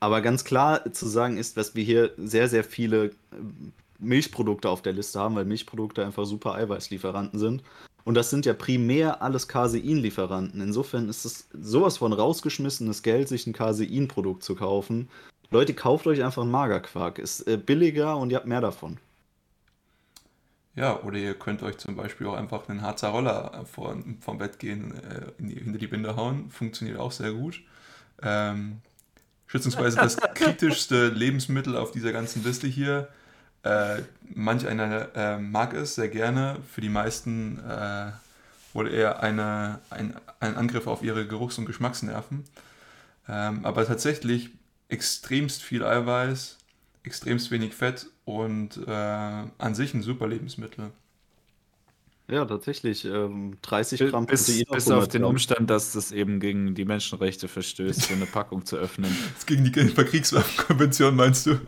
[0.00, 3.10] Aber ganz klar zu sagen ist, dass wir hier sehr, sehr viele äh,
[4.00, 7.62] Milchprodukte auf der Liste haben, weil Milchprodukte einfach super Eiweißlieferanten sind.
[8.04, 10.60] Und das sind ja primär alles Caseinlieferanten.
[10.60, 15.08] Insofern ist es sowas von rausgeschmissenes Geld, sich ein Casein-Produkt zu kaufen.
[15.52, 17.20] Leute, kauft euch einfach einen Magerquark.
[17.20, 18.98] Ist äh, billiger und ihr habt mehr davon.
[20.74, 24.58] Ja, oder ihr könnt euch zum Beispiel auch einfach einen Harzer Roller vor, vom Bett
[24.58, 26.50] gehen, äh, die, hinter die Binde hauen.
[26.50, 27.60] Funktioniert auch sehr gut.
[28.22, 28.80] Ähm,
[29.46, 33.08] schätzungsweise das kritischste Lebensmittel auf dieser ganzen Liste hier
[33.62, 34.02] äh,
[34.34, 38.10] manch einer äh, mag es sehr gerne, für die meisten äh,
[38.72, 42.44] wohl eher eine, ein, ein Angriff auf ihre Geruchs- und Geschmacksnerven.
[43.28, 44.50] Ähm, aber tatsächlich
[44.88, 46.58] extremst viel Eiweiß,
[47.04, 50.90] extremst wenig Fett und äh, an sich ein super Lebensmittel.
[52.28, 53.04] Ja, tatsächlich.
[53.04, 54.64] Ähm, 30 Gramm bis, Protein.
[54.72, 58.76] Bis auf den Umstand, dass das eben gegen die Menschenrechte verstößt, so eine Packung zu
[58.76, 59.10] öffnen.
[59.32, 61.58] Das ist gegen die Genfer Kriegswaffenkonvention, meinst du?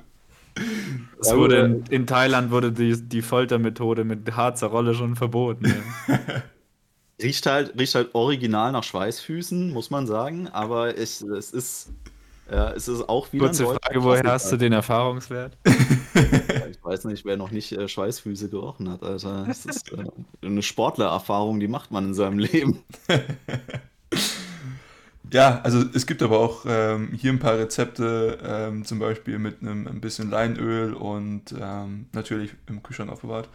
[1.20, 5.66] Es wurde in, in, Thailand wurde die, die Foltermethode mit Harzer Rolle schon verboten.
[6.08, 6.18] Ja.
[7.20, 11.90] riecht, halt, riecht halt original nach Schweißfüßen, muss man sagen, aber ich, es ist.
[12.50, 13.46] Ja, es ist auch wieder.
[13.46, 15.56] Kurze Frage, woher hast du den Erfahrungswert?
[16.84, 19.44] ich weiß nicht, wer noch nicht äh, Schweißfüße gerochen hat, Alter.
[19.46, 20.04] Das ist äh,
[20.42, 22.82] eine Sportlererfahrung, die macht man in seinem Leben.
[25.32, 29.62] Ja, also es gibt aber auch ähm, hier ein paar Rezepte, ähm, zum Beispiel mit
[29.62, 33.48] einem ein bisschen Leinöl und ähm, natürlich im Kühlschrank aufbewahrt.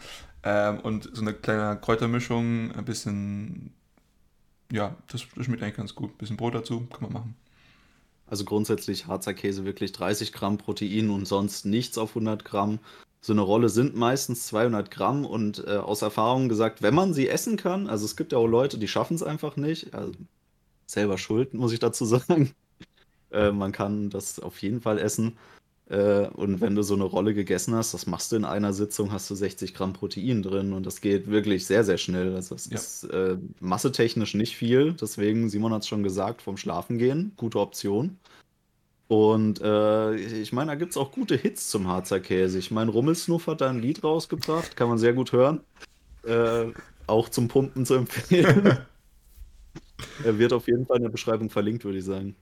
[0.44, 3.72] Ähm, und so eine kleine Kräutermischung, ein bisschen,
[4.72, 6.12] ja, das, das schmeckt eigentlich ganz gut.
[6.12, 7.36] Ein bisschen Brot dazu, kann man machen.
[8.28, 12.80] Also grundsätzlich Harzer Käse wirklich 30 Gramm Protein und sonst nichts auf 100 Gramm.
[13.22, 17.28] So eine Rolle sind meistens 200 Gramm und äh, aus Erfahrung gesagt, wenn man sie
[17.28, 19.94] essen kann, also es gibt ja auch Leute, die schaffen es einfach nicht.
[19.94, 20.14] Also
[20.86, 22.54] selber schuld, muss ich dazu sagen.
[23.32, 25.38] Äh, man kann das auf jeden Fall essen.
[25.90, 29.12] Äh, und wenn du so eine Rolle gegessen hast, das machst du in einer Sitzung,
[29.12, 32.36] hast du 60 Gramm Protein drin und das geht wirklich sehr, sehr schnell.
[32.36, 32.76] Also es ja.
[32.78, 34.94] ist äh, massetechnisch nicht viel.
[34.94, 38.18] Deswegen, Simon hat es schon gesagt, vom Schlafen gehen, gute Option.
[39.10, 42.60] Und äh, ich meine, da gibt es auch gute Hits zum Harzer Käse.
[42.60, 45.62] Ich meine, Rummelsnuff hat da ein Lied rausgebracht, kann man sehr gut hören.
[46.24, 46.66] Äh,
[47.08, 48.78] auch zum Pumpen zu empfehlen.
[50.24, 52.36] Er wird auf jeden Fall in der Beschreibung verlinkt, würde ich sagen.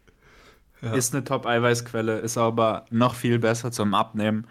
[0.81, 0.93] Ja.
[0.93, 4.45] Ist eine Top-Eiweißquelle, ist aber noch viel besser zum Abnehmen,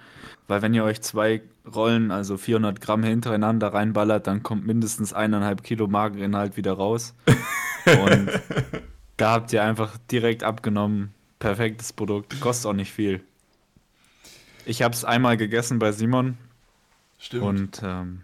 [0.49, 5.63] weil wenn ihr euch zwei Rollen, also 400 Gramm hintereinander reinballert, dann kommt mindestens eineinhalb
[5.63, 7.15] Kilo Mageninhalt wieder raus.
[7.87, 8.31] Und
[9.17, 11.15] da habt ihr einfach direkt abgenommen.
[11.39, 13.21] Perfektes Produkt, kostet auch nicht viel.
[14.65, 16.39] Ich habe es einmal gegessen bei Simon.
[17.19, 17.43] Stimmt.
[17.43, 18.23] Und ähm,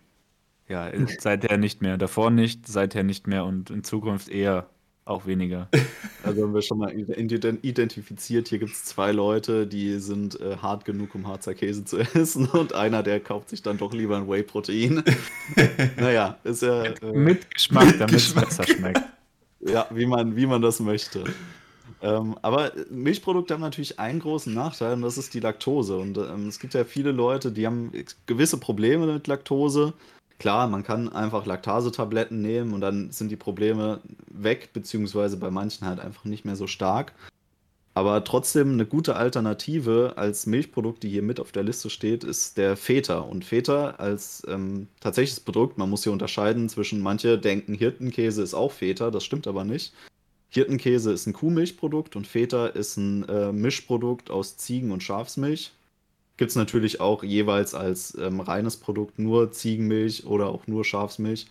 [0.68, 1.98] ja, seither nicht mehr.
[1.98, 4.66] Davor nicht, seither nicht mehr und in Zukunft eher
[5.04, 5.68] auch weniger.
[6.24, 10.84] Also haben wir schon mal identifiziert, hier gibt es zwei Leute, die sind äh, hart
[10.84, 14.28] genug, um Harzer Käse zu essen und einer, der kauft sich dann doch lieber ein
[14.28, 15.02] Whey-Protein.
[15.96, 16.84] naja, ist ja...
[16.84, 19.02] Äh, mit Geschmack, damit es besser schmeckt.
[19.58, 21.24] Ja, wie man, wie man das möchte.
[22.02, 25.96] Ähm, aber Milchprodukte haben natürlich einen großen Nachteil und das ist die Laktose.
[25.96, 27.92] Und ähm, es gibt ja viele Leute, die haben
[28.26, 29.94] gewisse Probleme mit Laktose.
[30.38, 35.86] Klar, man kann einfach Laktasetabletten nehmen und dann sind die Probleme weg, beziehungsweise bei manchen
[35.86, 37.12] halt einfach nicht mehr so stark.
[37.94, 42.56] Aber trotzdem eine gute Alternative als Milchprodukt, die hier mit auf der Liste steht, ist
[42.56, 43.18] der Feta.
[43.18, 48.54] Und Feta als ähm, tatsächliches Produkt, man muss hier unterscheiden zwischen, manche denken, Hirtenkäse ist
[48.54, 49.92] auch Feta, das stimmt aber nicht.
[50.52, 55.72] Hirtenkäse ist ein Kuhmilchprodukt und Feta ist ein äh, Mischprodukt aus Ziegen- und Schafsmilch.
[56.36, 61.46] Gibt es natürlich auch jeweils als ähm, reines Produkt nur Ziegenmilch oder auch nur Schafsmilch.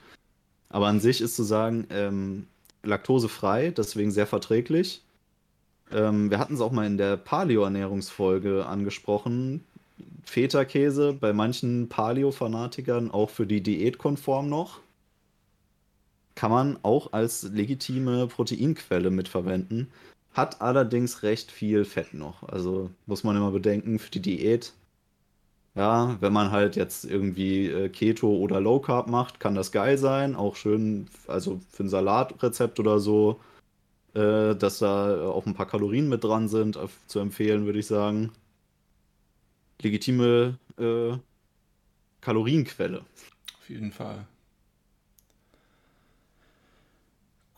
[0.69, 2.45] Aber an sich ist zu sagen, ähm,
[2.83, 5.01] laktosefrei, deswegen sehr verträglich.
[5.91, 9.63] Ähm, wir hatten es auch mal in der Paleo-Ernährungsfolge angesprochen.
[10.25, 14.79] Feta-Käse bei manchen Paleo-Fanatikern auch für die Diät konform noch.
[16.35, 19.91] Kann man auch als legitime Proteinquelle mitverwenden.
[20.33, 22.43] Hat allerdings recht viel Fett noch.
[22.43, 24.73] Also muss man immer bedenken, für die Diät.
[25.75, 29.97] Ja, wenn man halt jetzt irgendwie äh, Keto oder Low Carb macht, kann das geil
[29.97, 30.35] sein.
[30.35, 33.39] Auch schön, also für ein Salatrezept oder so,
[34.13, 38.31] äh, dass da auch ein paar Kalorien mit dran sind, zu empfehlen, würde ich sagen.
[39.81, 41.17] Legitime äh,
[42.21, 42.99] Kalorienquelle.
[43.59, 44.25] Auf jeden Fall.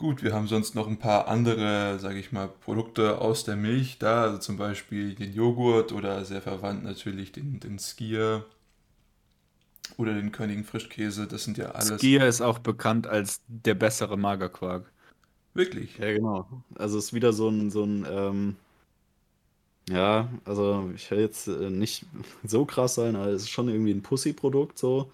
[0.04, 4.00] Gut, wir haben sonst noch ein paar andere, sage ich mal, Produkte aus der Milch
[4.00, 8.46] da, also zum Beispiel den Joghurt oder sehr verwandt natürlich den, den Skier
[9.96, 11.26] oder den Königen Frischkäse.
[11.26, 12.02] Das sind ja alles.
[12.02, 14.92] Skier ist auch bekannt als der bessere Magerquark.
[15.54, 15.98] Wirklich?
[16.00, 16.50] Ja, genau.
[16.76, 18.56] Also es ist wieder so ein, so ein ähm,
[19.88, 22.06] ja, also ich will jetzt äh, nicht
[22.44, 25.10] so krass sein, aber es ist schon irgendwie ein Pussy-Produkt so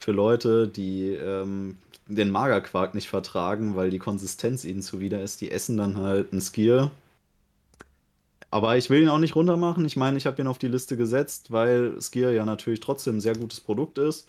[0.00, 1.78] für Leute, die ähm,
[2.14, 5.40] den Magerquark nicht vertragen, weil die Konsistenz ihnen zuwider ist.
[5.40, 6.90] Die essen dann halt einen Skier.
[8.50, 9.84] Aber ich will ihn auch nicht runtermachen.
[9.86, 13.20] Ich meine, ich habe ihn auf die Liste gesetzt, weil Skier ja natürlich trotzdem ein
[13.20, 14.28] sehr gutes Produkt ist.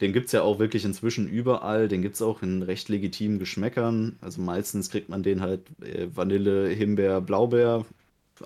[0.00, 1.86] Den gibt es ja auch wirklich inzwischen überall.
[1.86, 4.16] Den gibt es auch in recht legitimen Geschmäckern.
[4.20, 7.86] Also meistens kriegt man den halt äh, Vanille, Himbeer, Blaubeer.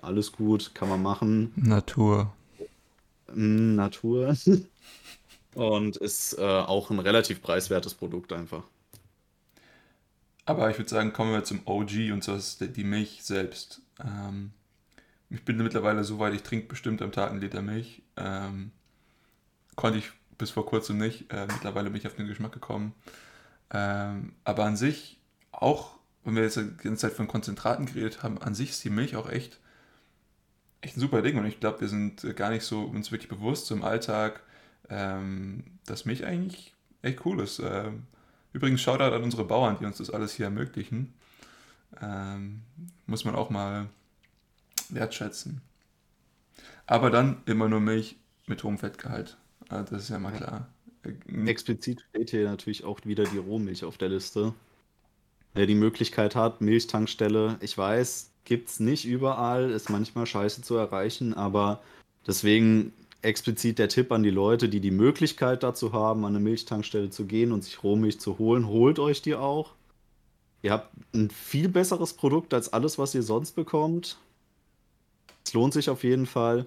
[0.02, 1.52] Alles gut, kann man machen.
[1.56, 2.32] Natur.
[3.34, 4.36] Mm, Natur.
[5.56, 8.64] Und ist äh, auch ein relativ preiswertes Produkt einfach.
[10.44, 13.80] Aber ich würde sagen, kommen wir zum OG und zwar ist die Milch selbst.
[14.04, 14.52] Ähm,
[15.30, 18.02] ich bin mittlerweile so weit, ich trinke bestimmt am Tag einen Liter Milch.
[18.18, 18.70] Ähm,
[19.76, 21.32] konnte ich bis vor kurzem nicht.
[21.32, 22.92] Äh, mittlerweile bin ich auf den Geschmack gekommen.
[23.70, 25.18] Ähm, aber an sich,
[25.52, 28.90] auch wenn wir jetzt die ganze Zeit von Konzentraten geredet haben, an sich ist die
[28.90, 29.58] Milch auch echt,
[30.82, 31.38] echt ein super Ding.
[31.38, 34.42] Und ich glaube, wir sind gar nicht so uns wirklich bewusst so im Alltag,
[34.88, 37.58] ähm, dass Milch eigentlich echt cool ist.
[37.58, 38.04] Ähm,
[38.52, 41.14] übrigens, Shoutout an unsere Bauern, die uns das alles hier ermöglichen.
[42.00, 42.62] Ähm,
[43.06, 43.86] muss man auch mal
[44.90, 45.60] wertschätzen.
[46.86, 49.36] Aber dann immer nur Milch mit hohem Fettgehalt.
[49.68, 50.68] Also das ist ja mal klar.
[51.46, 54.54] Explizit steht hier natürlich auch wieder die Rohmilch auf der Liste.
[55.54, 60.76] Wer die Möglichkeit hat, Milchtankstelle, ich weiß, gibt es nicht überall, ist manchmal scheiße zu
[60.76, 61.80] erreichen, aber
[62.26, 62.92] deswegen
[63.22, 67.26] explizit der Tipp an die Leute, die die Möglichkeit dazu haben, an eine Milchtankstelle zu
[67.26, 69.72] gehen und sich Rohmilch zu holen, holt euch die auch.
[70.62, 74.18] Ihr habt ein viel besseres Produkt als alles, was ihr sonst bekommt.
[75.44, 76.66] Es lohnt sich auf jeden Fall.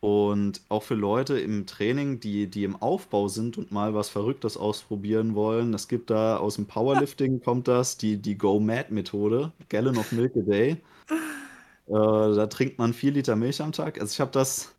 [0.00, 4.56] Und auch für Leute im Training, die, die im Aufbau sind und mal was Verrücktes
[4.56, 5.74] ausprobieren wollen.
[5.74, 10.40] Es gibt da aus dem Powerlifting kommt das, die, die Go-Mad-Methode, Gallon of Milk a
[10.40, 10.70] Day.
[10.70, 14.00] Äh, da trinkt man vier Liter Milch am Tag.
[14.00, 14.74] Also ich habe das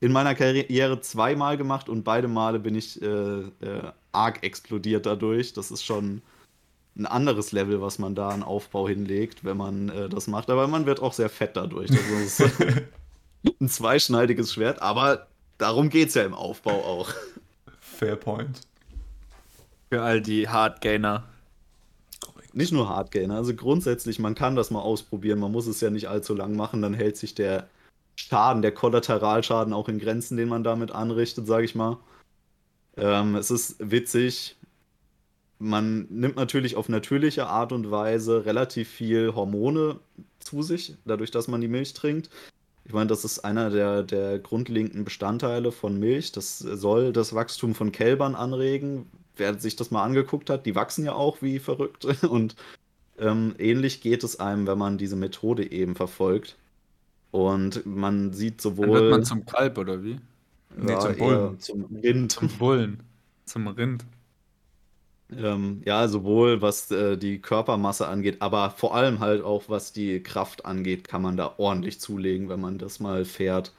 [0.00, 5.52] in meiner Karriere zweimal gemacht und beide Male bin ich äh, äh, arg explodiert dadurch.
[5.52, 6.22] Das ist schon
[6.96, 10.50] ein anderes Level, was man da an Aufbau hinlegt, wenn man äh, das macht.
[10.50, 11.90] Aber man wird auch sehr fett dadurch.
[11.90, 12.42] Das ist
[13.60, 15.26] ein zweischneidiges Schwert, aber
[15.58, 17.10] darum geht es ja im Aufbau auch.
[17.80, 18.60] Fair point.
[19.90, 21.24] Für all die Hardgainer.
[22.52, 26.08] nicht nur Hardgainer, also grundsätzlich, man kann das mal ausprobieren, man muss es ja nicht
[26.08, 27.68] allzu lang machen, dann hält sich der
[28.18, 31.98] Schaden, der Kollateralschaden auch in Grenzen, den man damit anrichtet, sage ich mal.
[32.96, 34.56] Ähm, es ist witzig.
[35.60, 40.00] Man nimmt natürlich auf natürliche Art und Weise relativ viel Hormone
[40.40, 42.28] zu sich, dadurch, dass man die Milch trinkt.
[42.84, 46.32] Ich meine, das ist einer der, der grundlegenden Bestandteile von Milch.
[46.32, 49.06] Das soll das Wachstum von Kälbern anregen.
[49.36, 52.04] Wer sich das mal angeguckt hat, die wachsen ja auch wie verrückt.
[52.24, 52.56] Und
[53.18, 56.56] ähm, ähnlich geht es einem, wenn man diese Methode eben verfolgt.
[57.30, 58.86] Und man sieht sowohl.
[58.86, 60.18] Dann wird man zum Kalb oder wie?
[60.76, 61.60] Nee, ja, zum Bullen.
[61.60, 62.32] Zum Rind.
[62.32, 63.02] Zum Bullen.
[63.44, 64.04] Zum Rind.
[65.36, 70.22] Ähm, ja, sowohl was äh, die Körpermasse angeht, aber vor allem halt auch was die
[70.22, 73.72] Kraft angeht, kann man da ordentlich zulegen, wenn man das mal fährt.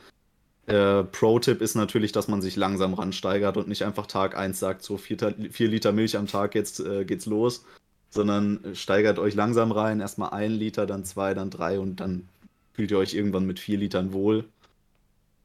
[0.67, 4.83] Äh, Pro-Tipp ist natürlich, dass man sich langsam ransteigert und nicht einfach Tag 1 sagt,
[4.83, 7.65] so 4, Liter Milch am Tag, jetzt äh, geht's los,
[8.11, 12.29] sondern steigert euch langsam rein, erstmal 1 Liter, dann 2, dann 3 und dann
[12.79, 14.45] fühlt ihr euch irgendwann mit 4 Litern wohl.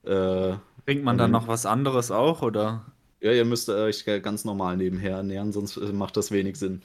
[0.04, 2.86] Äh, Trinkt man dann noch was anderes auch, oder?
[3.20, 6.82] Ja, ihr müsst euch ganz normal nebenher ernähren, sonst äh, macht das wenig Sinn.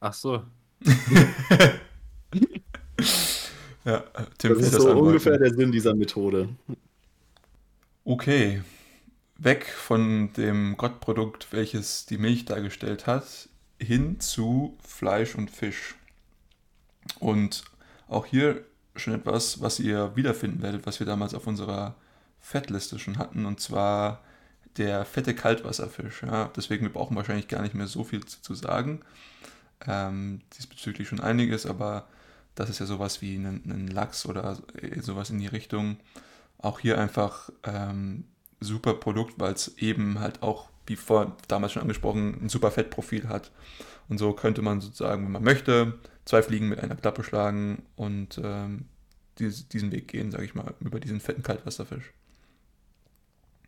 [0.00, 0.42] Ach so.
[3.84, 4.02] ja,
[4.38, 6.48] Tim das ist so ungefähr der Sinn dieser Methode.
[8.02, 8.60] Okay.
[9.38, 15.94] Weg von dem Gottprodukt, welches die Milch dargestellt hat, hin zu Fleisch und Fisch.
[17.20, 17.62] Und
[18.12, 21.94] auch hier schon etwas, was ihr wiederfinden werdet, was wir damals auf unserer
[22.40, 24.20] Fettliste schon hatten, und zwar
[24.76, 26.22] der fette Kaltwasserfisch.
[26.22, 29.00] Ja, deswegen, wir brauchen wahrscheinlich gar nicht mehr so viel zu sagen.
[29.86, 32.08] Ähm, diesbezüglich schon einiges, aber
[32.54, 34.58] das ist ja sowas wie ein, ein, Lachs oder
[35.00, 35.96] sowas in die Richtung.
[36.58, 38.24] Auch hier einfach ähm,
[38.60, 43.28] super Produkt, weil es eben halt auch, wie vor damals schon angesprochen, ein super Fettprofil
[43.28, 43.50] hat.
[44.12, 45.94] Und so könnte man sozusagen, wenn man möchte,
[46.26, 48.84] zwei Fliegen mit einer Klappe schlagen und ähm,
[49.38, 52.12] diesen Weg gehen, sage ich mal, über diesen fetten Kaltwasserfisch.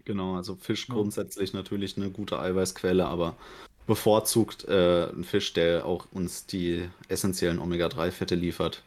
[0.04, 3.38] Genau, also Fisch grundsätzlich natürlich eine gute Eiweißquelle, aber
[3.86, 8.82] bevorzugt äh, ein Fisch, der auch uns die essentiellen Omega-3-Fette liefert.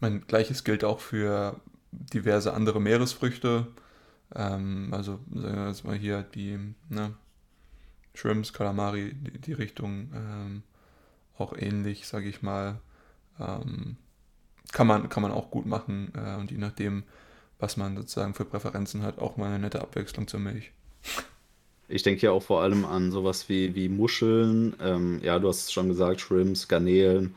[0.00, 3.66] Mein gleiches gilt auch für diverse andere Meeresfrüchte.
[4.34, 7.12] Ähm, also sagen wir jetzt mal hier die ne,
[8.14, 10.62] Shrimps, Kalamari, die, die Richtung ähm,
[11.38, 12.80] auch ähnlich, sage ich mal.
[13.40, 13.96] Ähm,
[14.72, 17.04] kann, man, kann man auch gut machen äh, und je nachdem,
[17.58, 20.72] was man sozusagen für Präferenzen hat, auch mal eine nette Abwechslung zur Milch.
[21.88, 25.64] Ich denke ja auch vor allem an sowas wie, wie Muscheln, ähm, ja, du hast
[25.64, 27.34] es schon gesagt, Shrimps, Garnelen,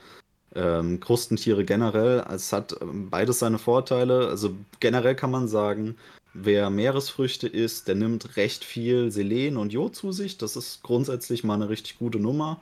[0.56, 2.26] ähm, Krustentiere generell.
[2.30, 4.28] Es hat ähm, beides seine Vorteile.
[4.28, 5.98] Also generell kann man sagen,
[6.36, 10.38] wer Meeresfrüchte isst, der nimmt recht viel Selen und Jod zu sich.
[10.38, 12.62] Das ist grundsätzlich mal eine richtig gute Nummer.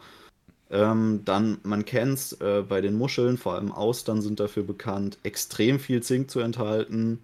[0.69, 5.17] Ähm, dann, man kennt es äh, bei den Muscheln, vor allem Austern sind dafür bekannt,
[5.23, 7.19] extrem viel Zink zu enthalten.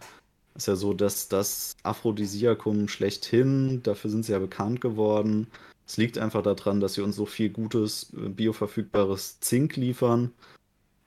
[0.55, 5.47] Ist ja so, dass das Aphrodisiakum schlechthin, dafür sind sie ja bekannt geworden.
[5.88, 10.31] Es liegt einfach daran, dass sie uns so viel gutes, äh, bioverfügbares Zink liefern.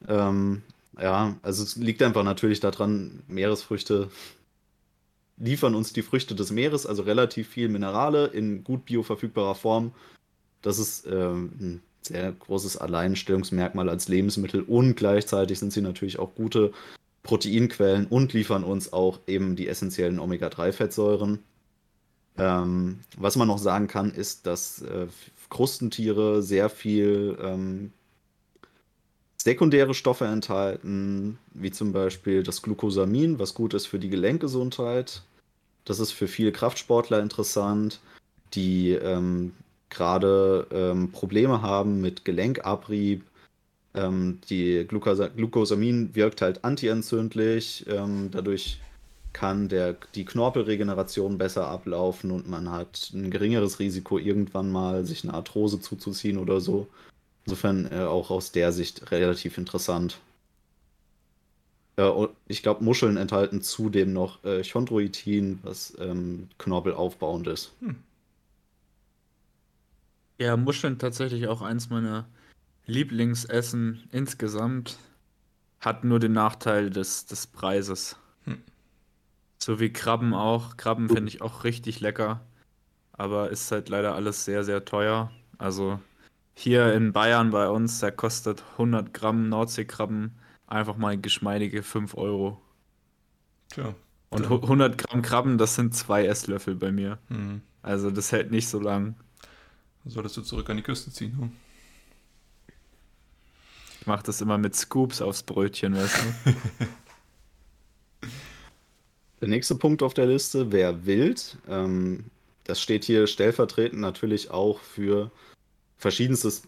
[0.08, 0.62] Ähm,
[1.00, 4.08] ja, also es liegt einfach natürlich daran, Meeresfrüchte
[5.42, 9.92] liefern uns die Früchte des Meeres, also relativ viel Minerale in gut bioverfügbarer Form.
[10.62, 16.34] Das ist ähm, ein sehr großes Alleinstellungsmerkmal als Lebensmittel und gleichzeitig sind sie natürlich auch
[16.34, 16.72] gute
[17.24, 21.40] Proteinquellen und liefern uns auch eben die essentiellen Omega-3-Fettsäuren.
[22.38, 25.06] Ähm, was man noch sagen kann, ist, dass äh,
[25.50, 27.92] Krustentiere sehr viel ähm,
[29.36, 35.22] sekundäre Stoffe enthalten, wie zum Beispiel das Glucosamin, was gut ist für die Gelenkgesundheit.
[35.84, 38.00] Das ist für viele Kraftsportler interessant,
[38.54, 39.52] die ähm,
[39.90, 43.24] gerade ähm, Probleme haben mit Gelenkabrieb,
[43.94, 48.80] ähm, die Glucos Glucosamin wirkt halt antientzündlich, ähm, dadurch
[49.32, 55.24] kann der, die Knorpelregeneration besser ablaufen und man hat ein geringeres Risiko, irgendwann mal sich
[55.24, 56.86] eine Arthrose zuzuziehen oder so.
[57.44, 60.20] Insofern äh, auch aus der Sicht relativ interessant.
[61.96, 62.10] Äh,
[62.48, 67.72] ich glaube, Muscheln enthalten zudem noch äh, Chondroitin, was ähm, knorpelaufbauend ist.
[67.80, 67.96] Hm.
[70.38, 72.26] Ja, Muscheln tatsächlich auch eins meiner
[72.86, 74.98] Lieblingsessen insgesamt
[75.80, 78.16] hat nur den Nachteil des, des Preises.
[78.44, 78.62] Hm.
[79.58, 80.76] So wie Krabben auch.
[80.76, 82.40] Krabben finde ich auch richtig lecker.
[83.12, 85.30] Aber ist halt leider alles sehr, sehr teuer.
[85.58, 86.00] Also
[86.54, 90.32] hier in Bayern bei uns, da kostet 100 Gramm Nordseekrabben
[90.72, 92.60] einfach mal geschmeidige 5 Euro.
[93.68, 93.94] Tja.
[94.30, 97.18] Und 100 Gramm Krabben, das sind zwei Esslöffel bei mir.
[97.28, 97.60] Hm.
[97.82, 99.14] Also das hält nicht so lang.
[100.04, 101.52] Solltest du zurück an die Küste ziehen, hm?
[104.00, 106.54] Ich mache das immer mit Scoops aufs Brötchen, weißt du?
[109.40, 111.58] Der nächste Punkt auf der Liste wäre wild.
[111.68, 112.26] Ähm,
[112.64, 115.32] das steht hier stellvertretend natürlich auch für
[115.98, 116.62] verschiedenstes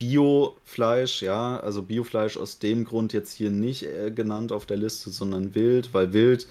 [0.00, 1.60] Biofleisch, ja.
[1.60, 5.92] Also Biofleisch aus dem Grund jetzt hier nicht äh, genannt auf der Liste, sondern wild,
[5.94, 6.48] weil wild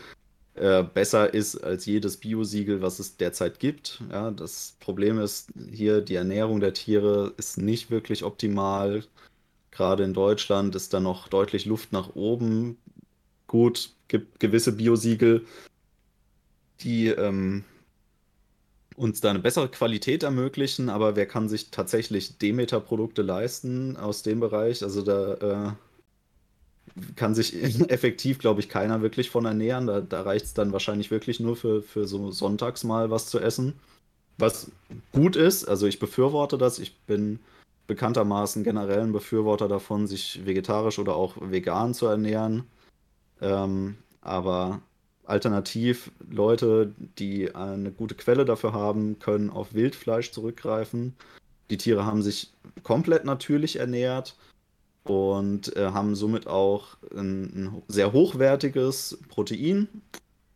[0.54, 4.02] äh, besser ist als jedes Biosiegel, was es derzeit gibt.
[4.12, 9.04] Ja, das Problem ist hier, die Ernährung der Tiere ist nicht wirklich optimal.
[9.72, 12.78] Gerade in Deutschland ist da noch deutlich Luft nach oben.
[13.48, 15.46] Gut, gibt gewisse Biosiegel,
[16.82, 17.64] die ähm,
[19.00, 24.42] uns da eine bessere Qualität ermöglichen, aber wer kann sich tatsächlich Demeter-Produkte leisten aus dem
[24.42, 24.84] Bereich?
[24.84, 25.78] Also da
[26.98, 27.54] äh, kann sich
[27.90, 29.88] effektiv, glaube ich, keiner wirklich von ernähren.
[29.88, 33.40] Da, da reicht es dann wahrscheinlich wirklich nur für, für so sonntags mal was zu
[33.40, 33.80] essen.
[34.38, 34.70] Was
[35.14, 36.78] gut ist, also ich befürworte das.
[36.78, 37.40] Ich bin
[37.88, 42.64] bekanntermaßen generell ein Befürworter davon, sich vegetarisch oder auch vegan zu ernähren.
[43.42, 44.82] Ähm, aber
[45.30, 51.16] Alternativ Leute, die eine gute Quelle dafür haben, können auf Wildfleisch zurückgreifen.
[51.70, 52.52] Die Tiere haben sich
[52.84, 54.36] komplett natürlich ernährt
[55.04, 59.88] und äh, haben somit auch ein, ein, sehr hochwertiges Protein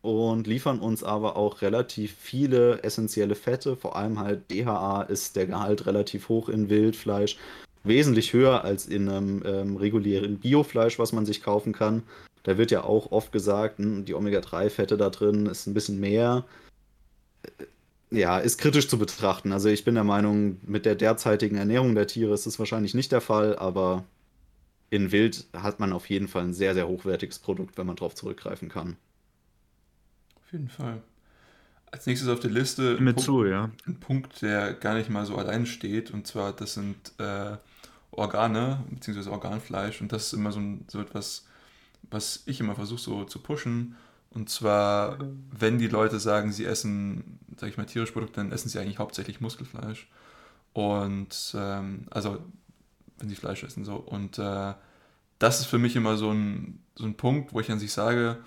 [0.01, 3.75] und liefern uns aber auch relativ viele essentielle Fette.
[3.75, 7.37] Vor allem halt DHA ist der Gehalt relativ hoch in Wildfleisch,
[7.83, 12.03] wesentlich höher als in einem ähm, regulären Biofleisch, was man sich kaufen kann.
[12.43, 16.45] Da wird ja auch oft gesagt, hm, die Omega-3-Fette da drin ist ein bisschen mehr.
[17.43, 17.65] Äh,
[18.19, 19.51] ja, ist kritisch zu betrachten.
[19.51, 23.11] Also ich bin der Meinung, mit der derzeitigen Ernährung der Tiere ist es wahrscheinlich nicht
[23.11, 24.03] der Fall, aber
[24.91, 28.13] in Wild hat man auf jeden Fall ein sehr, sehr hochwertiges Produkt, wenn man darauf
[28.13, 28.97] zurückgreifen kann.
[30.35, 31.01] Auf jeden Fall.
[31.89, 33.71] Als nächstes auf der Liste ein, Punkt, zu, ja.
[33.87, 37.57] ein Punkt, der gar nicht mal so allein steht, und zwar das sind äh,
[38.11, 41.47] Organe, beziehungsweise Organfleisch, und das ist immer so, ein, so etwas
[42.09, 43.95] was ich immer versuche so zu pushen.
[44.29, 45.19] Und zwar,
[45.51, 48.99] wenn die Leute sagen, sie essen, sag ich mal, tierische Produkte, dann essen sie eigentlich
[48.99, 50.07] hauptsächlich Muskelfleisch.
[50.73, 52.39] Und ähm, also,
[53.19, 53.95] wenn sie Fleisch essen, so.
[53.95, 54.73] Und äh,
[55.37, 58.37] das ist für mich immer so ein, so ein Punkt, wo ich an sich sage,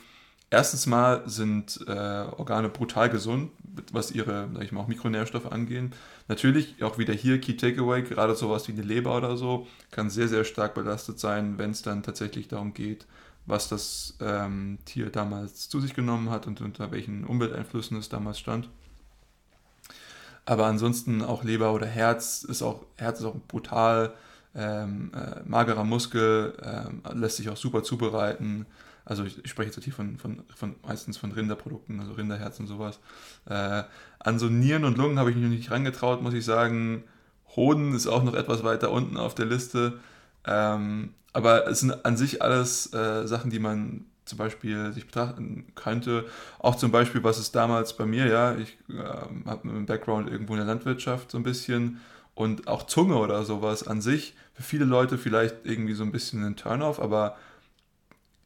[0.51, 3.53] erstens mal sind äh, Organe brutal gesund,
[3.93, 5.93] was ihre, sag ich mal, auch Mikronährstoffe angehen.
[6.29, 10.29] Natürlich, auch wieder hier, Key Takeaway, gerade sowas wie eine Leber oder so, kann sehr,
[10.29, 13.07] sehr stark belastet sein, wenn es dann tatsächlich darum geht,
[13.47, 18.39] was das ähm, Tier damals zu sich genommen hat und unter welchen Umwelteinflüssen es damals
[18.39, 18.69] stand.
[20.45, 24.15] Aber ansonsten auch Leber oder Herz ist auch, Herz ist auch brutal
[24.55, 28.67] ähm, äh, magerer Muskel, äh, lässt sich auch super zubereiten.
[29.05, 32.67] Also ich, ich spreche jetzt hier von, von, von, meistens von Rinderprodukten, also Rinderherz und
[32.67, 32.99] sowas.
[33.47, 33.85] Äh,
[34.19, 37.05] an so Nieren und Lungen habe ich mich noch nicht rangetraut, muss ich sagen.
[37.55, 40.01] Hoden ist auch noch etwas weiter unten auf der Liste.
[40.45, 45.67] Ähm, aber es sind an sich alles äh, Sachen, die man zum Beispiel sich betrachten
[45.75, 46.25] könnte.
[46.59, 49.03] Auch zum Beispiel, was ist damals bei mir, ja, ich äh,
[49.45, 52.01] habe einen Background irgendwo in der Landwirtschaft so ein bisschen
[52.35, 56.43] und auch Zunge oder sowas an sich, für viele Leute vielleicht irgendwie so ein bisschen
[56.43, 57.37] ein Turn-off, aber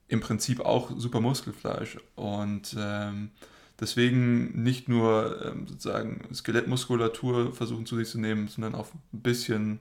[0.09, 3.30] im Prinzip auch super Muskelfleisch und ähm,
[3.78, 9.78] deswegen nicht nur ähm, sozusagen Skelettmuskulatur versuchen zu sich zu nehmen, sondern auch ein bisschen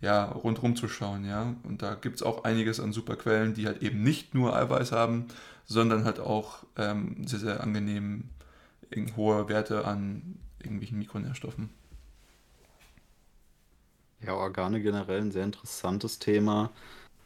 [0.00, 1.54] ja, rundherum zu schauen, ja.
[1.64, 4.92] Und da gibt es auch einiges an super Quellen, die halt eben nicht nur Eiweiß
[4.92, 5.26] haben,
[5.64, 8.30] sondern halt auch ähm, sehr, sehr angenehm
[9.16, 11.70] hohe Werte an irgendwelchen Mikronährstoffen.
[14.20, 16.70] Ja, Organe generell ein sehr interessantes Thema.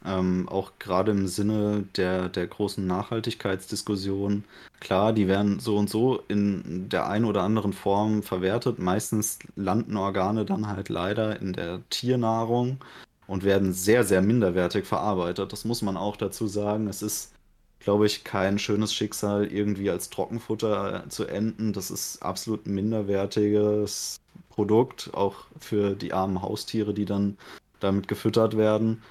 [0.03, 4.43] Ähm, auch gerade im Sinne der, der großen Nachhaltigkeitsdiskussion.
[4.79, 8.79] Klar, die werden so und so in der einen oder anderen Form verwertet.
[8.79, 12.79] Meistens landen Organe dann halt leider in der Tiernahrung
[13.27, 15.53] und werden sehr, sehr minderwertig verarbeitet.
[15.53, 16.87] Das muss man auch dazu sagen.
[16.87, 17.33] Es ist,
[17.79, 21.73] glaube ich, kein schönes Schicksal, irgendwie als Trockenfutter zu enden.
[21.73, 27.37] Das ist absolut minderwertiges Produkt, auch für die armen Haustiere, die dann
[27.79, 29.01] damit gefüttert werden.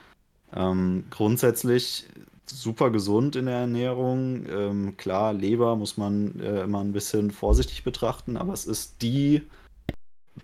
[0.54, 2.06] Ähm, grundsätzlich
[2.46, 4.46] super gesund in der Ernährung.
[4.48, 9.42] Ähm, klar, Leber muss man äh, immer ein bisschen vorsichtig betrachten, aber es ist die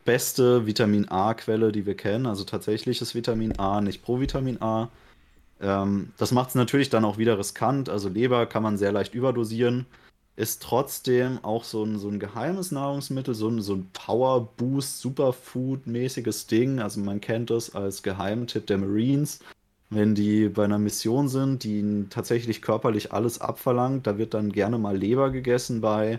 [0.04, 2.26] beste Vitamin A-Quelle, die wir kennen.
[2.26, 4.90] Also tatsächliches Vitamin A, nicht Provitamin A.
[5.60, 7.88] Ähm, das macht es natürlich dann auch wieder riskant.
[7.88, 9.86] Also Leber kann man sehr leicht überdosieren.
[10.36, 16.46] Ist trotzdem auch so ein, so ein geheimes Nahrungsmittel, so ein, so ein Power-Boost, Superfood-mäßiges
[16.46, 16.78] Ding.
[16.78, 19.40] Also man kennt das als Geheimtipp der Marines
[19.90, 24.52] wenn die bei einer Mission sind, die ihnen tatsächlich körperlich alles abverlangt, da wird dann
[24.52, 26.18] gerne mal Leber gegessen bei,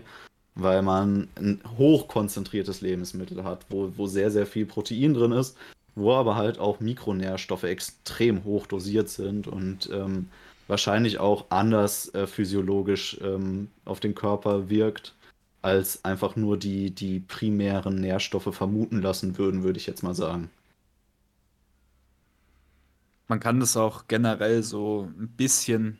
[0.54, 5.56] weil man ein hochkonzentriertes Lebensmittel hat, wo, wo sehr, sehr viel Protein drin ist,
[5.94, 10.28] wo aber halt auch Mikronährstoffe extrem hoch dosiert sind und ähm,
[10.66, 15.14] wahrscheinlich auch anders äh, physiologisch ähm, auf den Körper wirkt,
[15.62, 20.50] als einfach nur die, die primären Nährstoffe vermuten lassen würden, würde ich jetzt mal sagen.
[23.28, 25.98] Man kann das auch generell so ein bisschen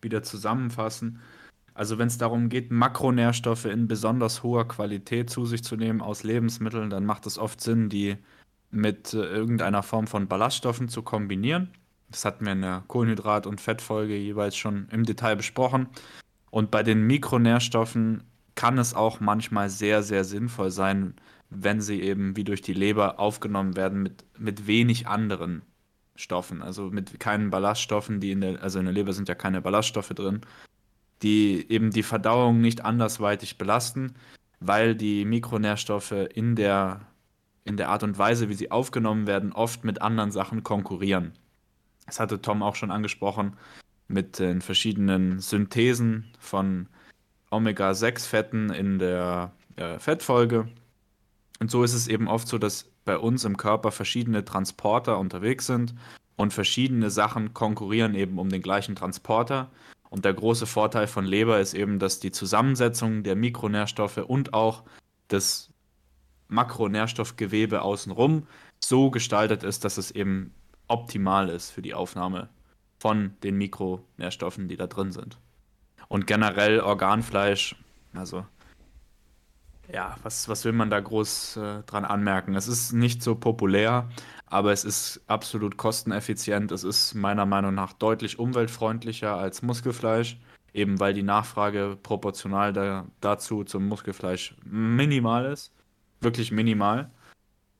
[0.00, 1.20] wieder zusammenfassen.
[1.74, 6.22] Also wenn es darum geht, Makronährstoffe in besonders hoher Qualität zu sich zu nehmen aus
[6.22, 8.16] Lebensmitteln, dann macht es oft Sinn, die
[8.70, 11.70] mit äh, irgendeiner Form von Ballaststoffen zu kombinieren.
[12.10, 15.88] Das hatten wir in der Kohlenhydrat- und Fettfolge jeweils schon im Detail besprochen.
[16.50, 18.22] Und bei den Mikronährstoffen
[18.54, 21.14] kann es auch manchmal sehr, sehr sinnvoll sein,
[21.50, 25.62] wenn sie eben wie durch die Leber aufgenommen werden mit, mit wenig anderen
[26.16, 29.60] Stoffen, also mit keinen Ballaststoffen, die in der, also in der Leber sind ja keine
[29.60, 30.40] Ballaststoffe drin,
[31.22, 34.14] die eben die Verdauung nicht andersweitig belasten,
[34.60, 37.00] weil die Mikronährstoffe in der,
[37.64, 41.32] in der Art und Weise, wie sie aufgenommen werden, oft mit anderen Sachen konkurrieren.
[42.06, 43.56] Das hatte Tom auch schon angesprochen
[44.08, 46.88] mit den verschiedenen Synthesen von
[47.50, 50.68] Omega-6-Fetten in der äh, Fettfolge.
[51.58, 55.66] Und so ist es eben oft so, dass bei uns im Körper verschiedene Transporter unterwegs
[55.66, 55.94] sind
[56.36, 59.70] und verschiedene Sachen konkurrieren eben um den gleichen Transporter.
[60.10, 64.82] Und der große Vorteil von Leber ist eben, dass die Zusammensetzung der Mikronährstoffe und auch
[65.28, 65.70] das
[66.48, 68.46] Makronährstoffgewebe außenrum
[68.80, 70.52] so gestaltet ist, dass es eben
[70.88, 72.48] optimal ist für die Aufnahme
[72.98, 75.38] von den Mikronährstoffen, die da drin sind.
[76.08, 77.76] Und generell Organfleisch,
[78.14, 78.46] also
[79.92, 82.54] ja, was, was will man da groß äh, dran anmerken?
[82.54, 84.08] Es ist nicht so populär,
[84.46, 86.72] aber es ist absolut kosteneffizient.
[86.72, 90.38] Es ist meiner Meinung nach deutlich umweltfreundlicher als Muskelfleisch,
[90.72, 95.72] eben weil die Nachfrage proportional da, dazu zum Muskelfleisch minimal ist.
[96.20, 97.10] Wirklich minimal.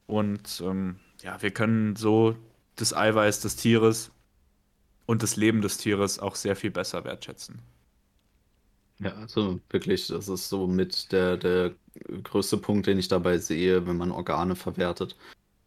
[0.06, 2.36] Und ähm, ja, wir können so
[2.76, 4.12] das Eiweiß des Tieres
[5.06, 7.60] und das Leben des Tieres auch sehr viel besser wertschätzen.
[8.98, 11.74] Ja, also wirklich, das ist so mit der, der
[12.24, 15.16] größte Punkt, den ich dabei sehe, wenn man Organe verwertet.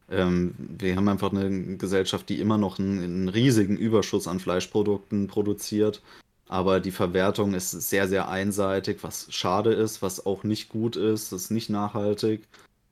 [0.10, 5.28] Ähm, wir haben einfach eine Gesellschaft, die immer noch einen, einen riesigen Überschuss an Fleischprodukten
[5.28, 6.02] produziert,
[6.48, 11.32] aber die Verwertung ist sehr, sehr einseitig, was schade ist, was auch nicht gut ist,
[11.32, 12.48] ist nicht nachhaltig.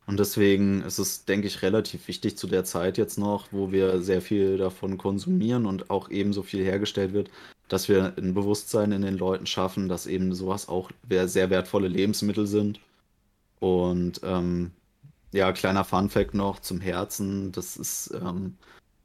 [0.06, 4.02] Und deswegen ist es, denke ich, relativ wichtig zu der Zeit jetzt noch, wo wir
[4.02, 7.30] sehr viel davon konsumieren und auch ebenso viel hergestellt wird,
[7.68, 12.48] dass wir ein Bewusstsein in den Leuten schaffen, dass eben sowas auch sehr wertvolle Lebensmittel
[12.48, 12.80] sind.
[13.60, 14.72] Und ähm,
[15.32, 18.58] ja, kleiner Fun-Fact noch zum Herzen: Das ist ähm,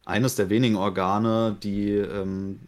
[0.05, 2.61] eines der wenigen Organe, die, ähm,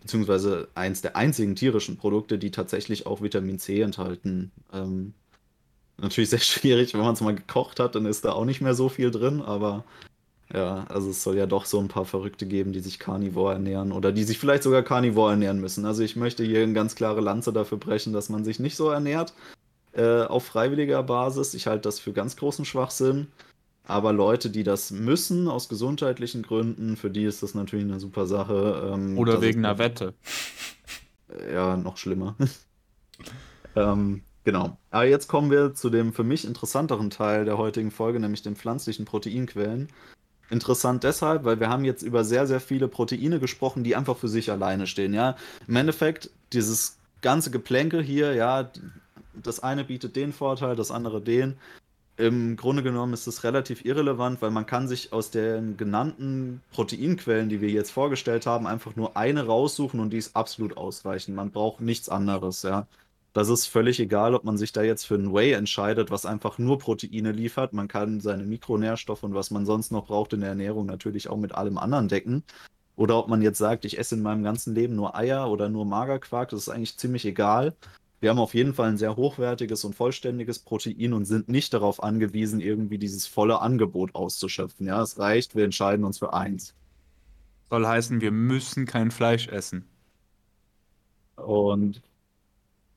[0.00, 4.50] beziehungsweise eins der einzigen tierischen Produkte, die tatsächlich auch Vitamin C enthalten.
[4.72, 5.14] Ähm,
[5.98, 8.74] natürlich sehr schwierig, wenn man es mal gekocht hat, dann ist da auch nicht mehr
[8.74, 9.84] so viel drin, aber
[10.52, 13.92] ja, also es soll ja doch so ein paar Verrückte geben, die sich Carnivore ernähren
[13.92, 15.86] oder die sich vielleicht sogar Carnivore ernähren müssen.
[15.86, 18.90] Also ich möchte hier eine ganz klare Lanze dafür brechen, dass man sich nicht so
[18.90, 19.32] ernährt
[19.96, 21.54] äh, auf freiwilliger Basis.
[21.54, 23.28] Ich halte das für ganz großen Schwachsinn.
[23.86, 28.26] Aber Leute, die das müssen aus gesundheitlichen Gründen, für die ist das natürlich eine super
[28.26, 28.92] Sache.
[28.94, 30.14] Ähm, oder wegen einer Wette.
[31.52, 32.34] Ja, noch schlimmer.
[33.76, 34.78] ähm, genau.
[34.90, 38.56] Aber jetzt kommen wir zu dem für mich interessanteren Teil der heutigen Folge, nämlich den
[38.56, 39.88] pflanzlichen Proteinquellen.
[40.50, 44.28] Interessant deshalb, weil wir haben jetzt über sehr, sehr viele Proteine gesprochen, die einfach für
[44.28, 45.12] sich alleine stehen.
[45.12, 45.36] Ja,
[45.66, 48.70] im Endeffekt dieses ganze Geplänkel hier, ja,
[49.42, 51.56] das eine bietet den Vorteil, das andere den.
[52.16, 57.48] Im Grunde genommen ist es relativ irrelevant, weil man kann sich aus den genannten Proteinquellen,
[57.48, 61.34] die wir jetzt vorgestellt haben, einfach nur eine raussuchen und die ist absolut ausreichend.
[61.34, 62.86] Man braucht nichts anderes, ja.
[63.32, 66.58] Das ist völlig egal, ob man sich da jetzt für ein Whey entscheidet, was einfach
[66.58, 67.72] nur Proteine liefert.
[67.72, 71.36] Man kann seine Mikronährstoffe und was man sonst noch braucht in der Ernährung natürlich auch
[71.36, 72.44] mit allem anderen decken.
[72.94, 75.84] Oder ob man jetzt sagt, ich esse in meinem ganzen Leben nur Eier oder nur
[75.84, 77.74] Magerquark, das ist eigentlich ziemlich egal.
[78.24, 82.02] Wir haben auf jeden Fall ein sehr hochwertiges und vollständiges Protein und sind nicht darauf
[82.02, 84.86] angewiesen, irgendwie dieses volle Angebot auszuschöpfen.
[84.86, 86.74] Ja, es reicht, wir entscheiden uns für eins.
[87.68, 89.84] Soll heißen, wir müssen kein Fleisch essen.
[91.36, 92.00] Und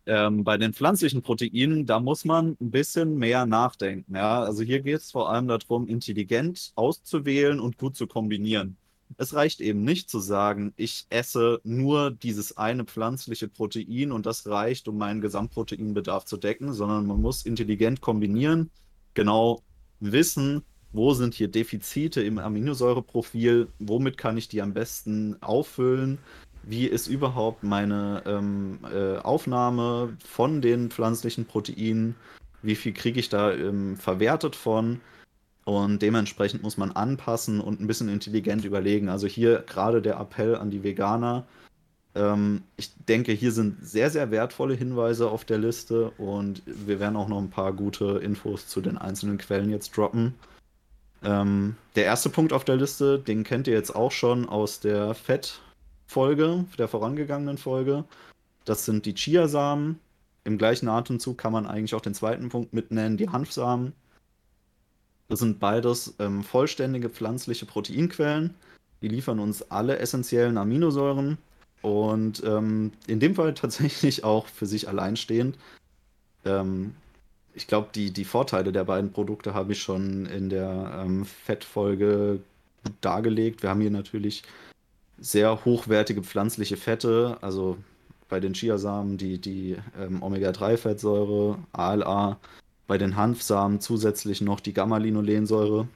[0.05, 4.15] ähm, bei den pflanzlichen Proteinen, da muss man ein bisschen mehr nachdenken.
[4.15, 4.43] Ja?
[4.43, 8.77] Also hier geht es vor allem darum, intelligent auszuwählen und gut zu kombinieren.
[9.17, 14.47] Es reicht eben nicht zu sagen, ich esse nur dieses eine pflanzliche Protein und das
[14.47, 18.69] reicht, um meinen Gesamtproteinbedarf zu decken, sondern man muss intelligent kombinieren,
[19.13, 19.61] genau
[19.99, 26.17] wissen, wo sind hier Defizite im Aminosäureprofil, womit kann ich die am besten auffüllen,
[26.63, 32.15] wie ist überhaupt meine ähm, äh, Aufnahme von den pflanzlichen Proteinen,
[32.61, 34.99] wie viel kriege ich da ähm, verwertet von
[35.67, 39.09] Und dementsprechend muss man anpassen und ein bisschen intelligent überlegen.
[39.09, 41.45] Also hier gerade der Appell an die Veganer.
[42.15, 47.17] Ähm, ich denke, hier sind sehr, sehr wertvolle Hinweise auf der Liste und wir werden
[47.17, 50.35] auch noch ein paar gute Infos zu den einzelnen Quellen jetzt droppen.
[51.21, 55.15] Ähm, der erste Punkt auf der Liste, den kennt ihr jetzt auch schon aus der
[55.15, 58.05] Fett-Folge, der vorangegangenen Folge.
[58.63, 59.99] Das sind die Chiasamen.
[60.45, 63.91] Im gleichen Atemzug kann man eigentlich auch den zweiten Punkt mitnennen, die Hanfsamen.
[65.27, 68.53] Das sind beides ähm, vollständige pflanzliche Proteinquellen.
[69.01, 71.37] Die liefern uns alle essentiellen Aminosäuren
[71.81, 75.57] und ähm, in dem Fall tatsächlich auch für sich alleinstehend.
[76.45, 76.95] Ähm,
[77.53, 82.39] ich glaube, die, die Vorteile der beiden Produkte habe ich schon in der ähm, Fettfolge
[83.01, 83.63] dargelegt.
[83.63, 84.43] Wir haben hier natürlich
[85.19, 87.77] sehr hochwertige pflanzliche Fette, also
[88.29, 92.37] bei den Chiasamen die, die ähm, Omega-3-Fettsäure, ALA,
[92.87, 95.87] bei den Hanfsamen zusätzlich noch die Gamma-Linolensäure.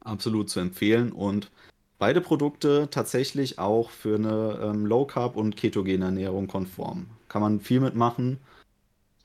[0.00, 1.50] Absolut zu empfehlen und
[1.98, 7.06] beide Produkte tatsächlich auch für eine ähm, Low Carb und ketogene Ernährung konform.
[7.28, 8.38] Kann man viel mitmachen.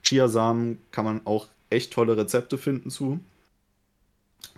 [0.03, 3.19] Chiasamen kann man auch echt tolle Rezepte finden zu.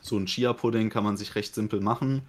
[0.01, 2.23] So ein Chia-Pudding kann man sich recht simpel machen.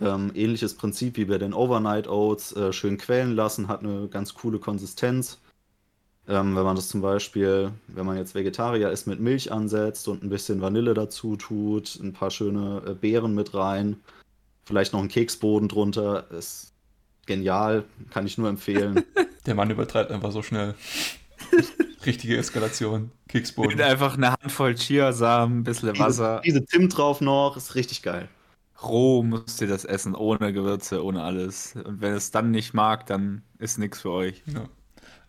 [0.00, 2.52] Ähm, ähnliches Prinzip wie bei den Overnight Oats.
[2.52, 5.38] Äh, schön quellen lassen, hat eine ganz coole Konsistenz.
[6.28, 10.22] Ähm, wenn man das zum Beispiel, wenn man jetzt Vegetarier ist, mit Milch ansetzt und
[10.22, 13.96] ein bisschen Vanille dazu tut, ein paar schöne äh, Beeren mit rein,
[14.64, 16.72] vielleicht noch ein Keksboden drunter, ist
[17.26, 19.02] genial, kann ich nur empfehlen.
[19.46, 20.74] Der Mann übertreibt einfach so schnell.
[22.06, 23.10] Richtige Eskalation.
[23.28, 23.76] Keksboden.
[23.76, 26.40] Mit einfach eine Handvoll Chiasamen, ein bisschen Wasser.
[26.44, 28.28] Diese, diese Zimt drauf noch, ist richtig geil.
[28.82, 31.76] Roh müsst ihr das essen, ohne Gewürze, ohne alles.
[31.76, 34.42] Und wenn es dann nicht mag, dann ist nichts für euch.
[34.46, 34.64] Ja.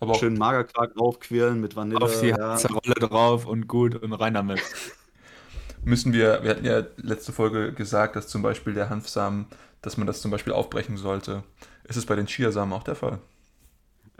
[0.01, 2.01] Aber Schön Magerquark aufquirlen mit Vanille.
[2.01, 2.55] Auf die ja.
[2.55, 4.59] Rolle drauf und gut und rein damit.
[5.85, 9.45] Müssen wir, wir hatten ja letzte Folge gesagt, dass zum Beispiel der Hanfsamen,
[9.83, 11.43] dass man das zum Beispiel aufbrechen sollte.
[11.83, 13.19] Ist es bei den Chiasamen auch der Fall?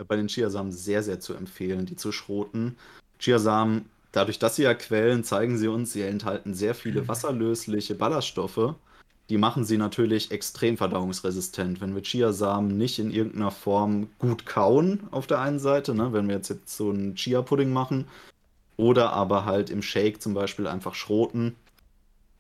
[0.08, 2.78] Bei den Chiasamen sehr, sehr zu empfehlen, die zu schroten.
[3.18, 8.76] Chiasamen, dadurch, dass sie ja quellen, zeigen sie uns, sie enthalten sehr viele wasserlösliche Ballaststoffe
[9.32, 11.80] die machen sie natürlich extrem verdauungsresistent.
[11.80, 16.28] Wenn wir Chiasamen nicht in irgendeiner Form gut kauen, auf der einen Seite, ne, wenn
[16.28, 18.10] wir jetzt, jetzt so einen Chia-Pudding machen,
[18.76, 21.56] oder aber halt im Shake zum Beispiel einfach schroten,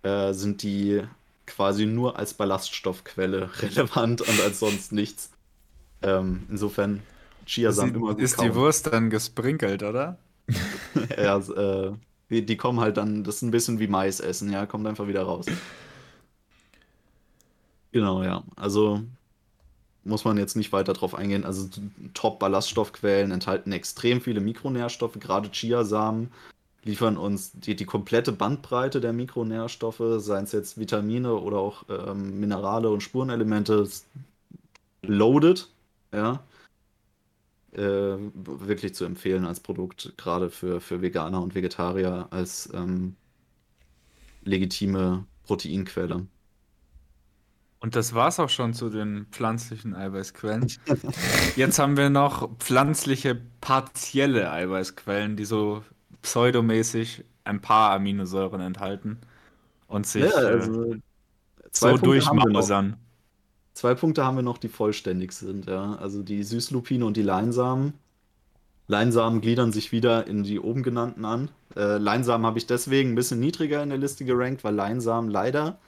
[0.03, 1.01] äh, sind die
[1.47, 5.31] quasi nur als Ballaststoffquelle relevant und als sonst nichts.
[6.01, 7.03] Ähm, insofern
[7.45, 8.49] Chiasamen immer gut Ist kauen.
[8.49, 10.17] die Wurst dann gesprinkelt, oder?
[11.17, 11.93] ja, äh,
[12.29, 15.07] die, die, kommen halt dann, das ist ein bisschen wie Mais essen, ja, kommt einfach
[15.07, 15.45] wieder raus.
[17.91, 18.43] Genau, ja.
[18.55, 19.01] Also
[20.03, 21.45] muss man jetzt nicht weiter drauf eingehen.
[21.45, 21.69] Also
[22.13, 25.19] Top-Ballaststoffquellen enthalten extrem viele Mikronährstoffe.
[25.19, 26.31] Gerade Chiasamen
[26.83, 32.39] liefern uns die, die komplette Bandbreite der Mikronährstoffe, seien es jetzt Vitamine oder auch ähm,
[32.39, 33.87] Minerale und Spurenelemente.
[35.03, 35.67] Loaded,
[36.13, 36.43] ja.
[37.73, 43.15] Äh, wirklich zu empfehlen als Produkt, gerade für, für Veganer und Vegetarier als ähm,
[44.43, 46.27] legitime Proteinquelle.
[47.81, 50.71] Und das war's auch schon zu den pflanzlichen Eiweißquellen.
[51.55, 55.83] Jetzt haben wir noch pflanzliche partielle Eiweißquellen, die so
[56.21, 59.19] pseudomäßig ein paar Aminosäuren enthalten
[59.87, 60.99] und sich ja, also äh,
[61.71, 62.97] so durchmausern.
[63.73, 65.95] Zwei Punkte haben wir noch, die vollständig sind, ja.
[65.95, 67.93] Also die Süßlupine und die Leinsamen.
[68.85, 71.49] Leinsamen gliedern sich wieder in die oben genannten an.
[71.75, 75.79] Äh, Leinsamen habe ich deswegen ein bisschen niedriger in der Liste gerankt, weil Leinsamen leider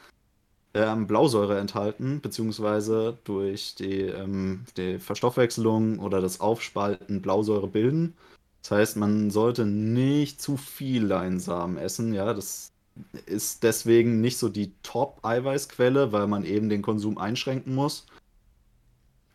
[0.74, 8.15] ähm, Blausäure enthalten, beziehungsweise durch die, ähm, die Verstoffwechselung oder das Aufspalten Blausäure bilden.
[8.61, 12.13] Das heißt, man sollte nicht zu viel Leinsamen essen.
[12.13, 12.71] Ja, das
[13.26, 18.05] ist deswegen nicht so die Top-Eiweißquelle, weil man eben den Konsum einschränken muss.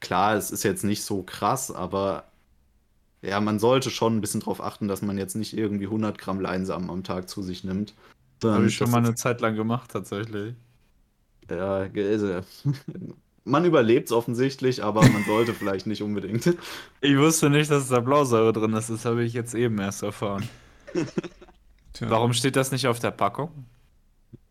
[0.00, 2.24] Klar, es ist jetzt nicht so krass, aber
[3.20, 6.40] ja, man sollte schon ein bisschen darauf achten, dass man jetzt nicht irgendwie 100 Gramm
[6.40, 7.94] Leinsamen am Tag zu sich nimmt.
[8.44, 10.54] Habe ich schon mal eine Zeit lang gemacht, tatsächlich.
[11.50, 12.40] Ja, also,
[13.44, 16.44] man überlebt es offensichtlich, aber man sollte vielleicht nicht unbedingt.
[17.00, 18.90] Ich wusste nicht, dass da Blausäure drin ist.
[18.90, 20.48] Das habe ich jetzt eben erst erfahren.
[22.00, 23.50] Warum steht das nicht auf der Packung?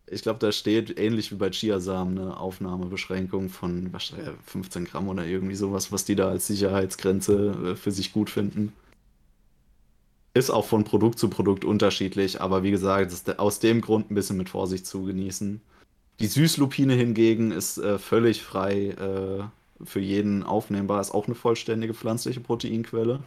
[0.10, 3.92] Ich glaube, da steht ähnlich wie bei Chiasamen eine Aufnahmebeschränkung von
[4.46, 8.72] 15 Gramm oder irgendwie sowas, was die da als Sicherheitsgrenze äh, für sich gut finden.
[10.34, 14.16] Ist auch von Produkt zu Produkt unterschiedlich, aber wie gesagt, ist aus dem Grund ein
[14.16, 15.62] bisschen mit Vorsicht zu genießen.
[16.20, 19.44] Die Süßlupine hingegen ist äh, völlig frei äh,
[19.84, 23.20] für jeden aufnehmbar, ist auch eine vollständige pflanzliche Proteinquelle.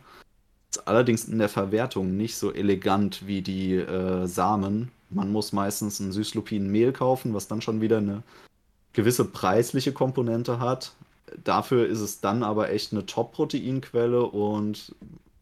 [0.70, 6.00] Ist allerdings in der Verwertung nicht so elegant wie die äh, Samen, man muss meistens
[6.00, 8.22] ein Süßlupinenmehl kaufen, was dann schon wieder eine
[8.92, 10.92] gewisse preisliche Komponente hat.
[11.44, 14.94] Dafür ist es dann aber echt eine Top-Proteinquelle und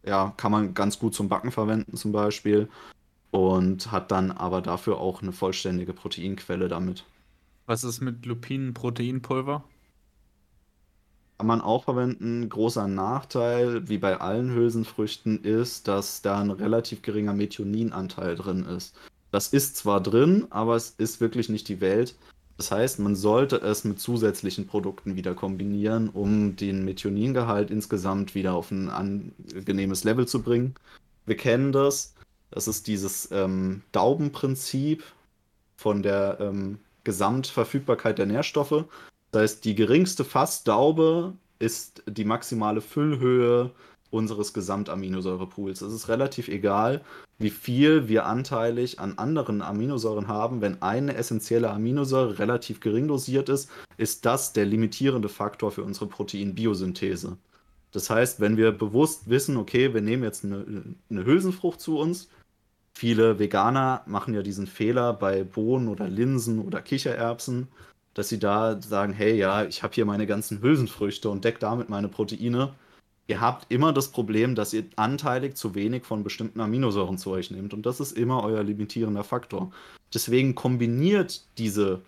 [0.04, 2.68] ja, kann man ganz gut zum Backen verwenden zum Beispiel
[3.30, 7.04] und hat dann aber dafür auch eine vollständige Proteinquelle damit.
[7.68, 9.62] Was ist mit Lupinen-Proteinpulver?
[11.36, 12.48] Kann man auch verwenden.
[12.48, 18.96] Großer Nachteil, wie bei allen Hülsenfrüchten, ist, dass da ein relativ geringer Methioninanteil drin ist.
[19.32, 22.14] Das ist zwar drin, aber es ist wirklich nicht die Welt.
[22.56, 28.54] Das heißt, man sollte es mit zusätzlichen Produkten wieder kombinieren, um den Methioningehalt insgesamt wieder
[28.54, 30.74] auf ein angenehmes Level zu bringen.
[31.26, 32.14] Wir kennen das.
[32.50, 35.04] Das ist dieses ähm, Daubenprinzip
[35.76, 36.78] von der ähm,
[37.08, 38.84] Gesamtverfügbarkeit der Nährstoffe.
[39.30, 43.70] Das heißt, die geringste Fassdaube ist die maximale Füllhöhe
[44.10, 45.80] unseres Gesamtaminosäurepools.
[45.80, 47.00] Es ist relativ egal,
[47.38, 50.60] wie viel wir anteilig an anderen Aminosäuren haben.
[50.60, 56.08] Wenn eine essentielle Aminosäure relativ gering dosiert ist, ist das der limitierende Faktor für unsere
[56.08, 57.38] Proteinbiosynthese.
[57.92, 62.28] Das heißt, wenn wir bewusst wissen, okay, wir nehmen jetzt eine, eine Hülsenfrucht zu uns,
[62.98, 67.68] viele Veganer machen ja diesen Fehler bei Bohnen oder Linsen oder Kichererbsen,
[68.14, 71.88] dass sie da sagen, hey, ja, ich habe hier meine ganzen Hülsenfrüchte und decke damit
[71.88, 72.72] meine Proteine
[73.28, 77.50] ihr habt immer das Problem, dass ihr anteilig zu wenig von bestimmten Aminosäuren zu euch
[77.50, 77.72] nehmt.
[77.74, 79.70] Und das ist immer euer limitierender Faktor.
[80.12, 82.00] Deswegen kombiniert diese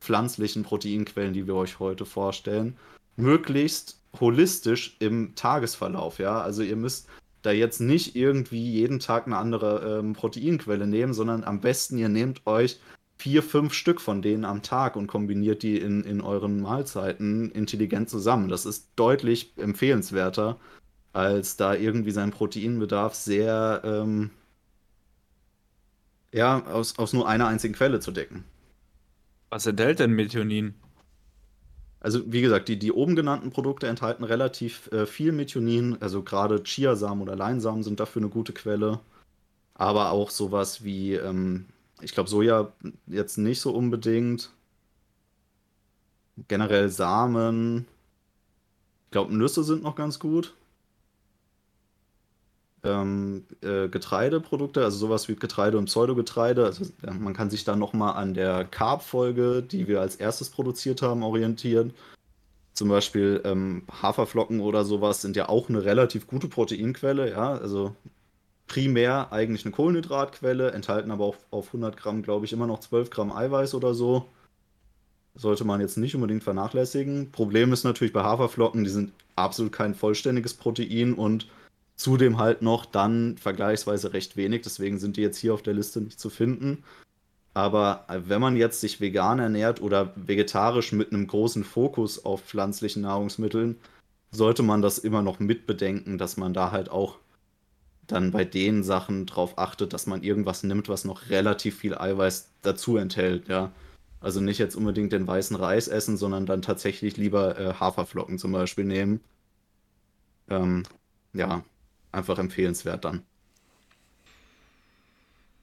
[0.00, 2.76] pflanzlichen Proteinquellen, die wir euch heute vorstellen,
[3.16, 6.18] möglichst holistisch im Tagesverlauf.
[6.18, 6.40] Ja?
[6.40, 7.06] Also ihr müsst
[7.42, 12.08] da jetzt nicht irgendwie jeden Tag eine andere ähm, Proteinquelle nehmen, sondern am besten ihr
[12.08, 12.78] nehmt euch
[13.18, 18.10] vier, fünf Stück von denen am Tag und kombiniert die in, in euren Mahlzeiten intelligent
[18.10, 18.48] zusammen.
[18.48, 20.58] Das ist deutlich empfehlenswerter,
[21.12, 24.30] als da irgendwie seinen Proteinbedarf sehr ähm,
[26.32, 28.44] ja, aus, aus nur einer einzigen Quelle zu decken.
[29.50, 30.74] Was enthält denn Methionin?
[32.02, 35.98] Also wie gesagt, die, die oben genannten Produkte enthalten relativ äh, viel Methionin.
[36.00, 39.00] Also gerade Chiasamen oder Leinsamen sind dafür eine gute Quelle.
[39.74, 41.66] Aber auch sowas wie ähm,
[42.02, 42.72] ich glaube, Soja
[43.06, 44.50] jetzt nicht so unbedingt.
[46.48, 47.86] Generell Samen.
[49.06, 50.54] Ich glaube, Nüsse sind noch ganz gut.
[52.84, 56.64] Ähm, äh, Getreideprodukte, also sowas wie Getreide und Pseudogetreide.
[56.64, 56.84] Also,
[57.18, 61.92] man kann sich da nochmal an der Carb-Folge, die wir als erstes produziert haben, orientieren.
[62.74, 67.52] Zum Beispiel ähm, Haferflocken oder sowas sind ja auch eine relativ gute Proteinquelle, ja.
[67.52, 67.94] Also
[68.66, 73.10] primär eigentlich eine Kohlenhydratquelle, enthalten aber auch auf 100 Gramm, glaube ich, immer noch 12
[73.10, 74.26] Gramm Eiweiß oder so.
[75.34, 77.30] Sollte man jetzt nicht unbedingt vernachlässigen.
[77.32, 81.48] Problem ist natürlich bei Haferflocken, die sind absolut kein vollständiges Protein und
[82.02, 84.62] zudem halt noch dann vergleichsweise recht wenig.
[84.62, 86.84] Deswegen sind die jetzt hier auf der Liste nicht zu finden.
[87.54, 93.02] Aber wenn man jetzt sich vegan ernährt oder vegetarisch mit einem großen Fokus auf pflanzlichen
[93.02, 93.76] Nahrungsmitteln,
[94.30, 97.18] sollte man das immer noch mitbedenken, dass man da halt auch
[98.06, 102.50] dann bei den Sachen darauf achtet, dass man irgendwas nimmt, was noch relativ viel Eiweiß
[102.62, 103.72] dazu enthält, ja.
[104.20, 108.52] Also nicht jetzt unbedingt den weißen Reis essen, sondern dann tatsächlich lieber äh, Haferflocken zum
[108.52, 109.20] Beispiel nehmen.
[110.48, 110.84] Ähm,
[111.32, 111.64] ja,
[112.12, 113.22] einfach empfehlenswert dann.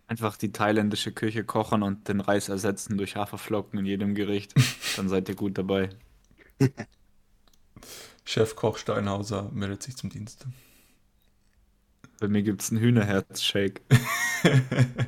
[0.07, 4.53] Einfach die thailändische Küche kochen und den Reis ersetzen durch Haferflocken in jedem Gericht.
[4.97, 5.89] Dann seid ihr gut dabei.
[8.25, 10.47] Chef Koch Steinhauser meldet sich zum Dienst.
[12.19, 13.81] Bei mir gibt es einen Hühnerherz-Shake.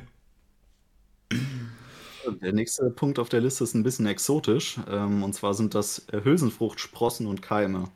[2.40, 4.78] Der nächste Punkt auf der Liste ist ein bisschen exotisch.
[4.88, 7.88] Ähm, und zwar sind das Hülsenfrucht, Sprossen und Keime.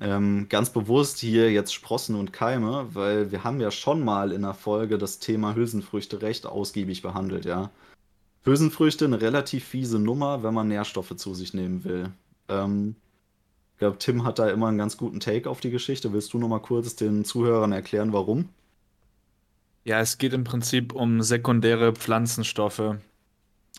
[0.00, 4.42] Ähm, ganz bewusst hier jetzt Sprossen und Keime, weil wir haben ja schon mal in
[4.42, 7.70] der Folge das Thema Hülsenfrüchte recht ausgiebig behandelt, ja.
[8.44, 12.10] Hülsenfrüchte eine relativ fiese Nummer, wenn man Nährstoffe zu sich nehmen will.
[12.48, 12.94] Ähm,
[13.74, 16.12] ich glaube, Tim hat da immer einen ganz guten Take auf die Geschichte.
[16.12, 18.48] Willst du noch mal kurz den Zuhörern erklären, warum?
[19.84, 22.96] Ja, es geht im Prinzip um sekundäre Pflanzenstoffe,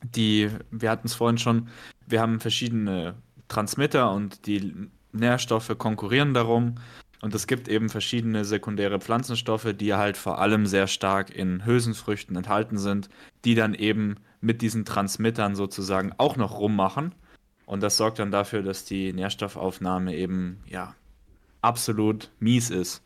[0.03, 1.69] die, wir hatten es vorhin schon,
[2.07, 3.15] wir haben verschiedene
[3.47, 6.75] Transmitter und die Nährstoffe konkurrieren darum.
[7.21, 12.35] Und es gibt eben verschiedene sekundäre Pflanzenstoffe, die halt vor allem sehr stark in Hülsenfrüchten
[12.35, 13.09] enthalten sind,
[13.43, 17.13] die dann eben mit diesen Transmittern sozusagen auch noch rummachen.
[17.65, 20.95] Und das sorgt dann dafür, dass die Nährstoffaufnahme eben, ja,
[21.61, 23.03] absolut mies ist.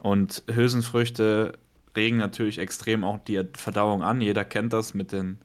[0.00, 1.52] Und Hülsenfrüchte
[1.96, 4.20] regen natürlich extrem auch die Verdauung an.
[4.20, 5.38] Jeder kennt das mit den,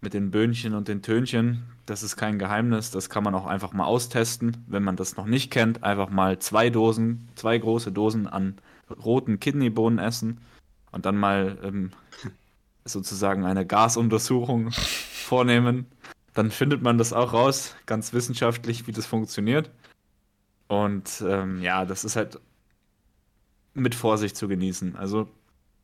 [0.00, 1.64] mit den Böhnchen und den Tönchen.
[1.86, 2.90] Das ist kein Geheimnis.
[2.90, 4.64] Das kann man auch einfach mal austesten.
[4.66, 8.58] Wenn man das noch nicht kennt, einfach mal zwei Dosen, zwei große Dosen an
[9.04, 10.40] roten Kidneybohnen essen
[10.92, 11.90] und dann mal ähm,
[12.84, 15.86] sozusagen eine Gasuntersuchung vornehmen,
[16.34, 19.70] dann findet man das auch raus, ganz wissenschaftlich, wie das funktioniert.
[20.68, 22.38] Und ähm, ja, das ist halt
[23.74, 24.96] mit Vorsicht zu genießen.
[24.96, 25.28] Also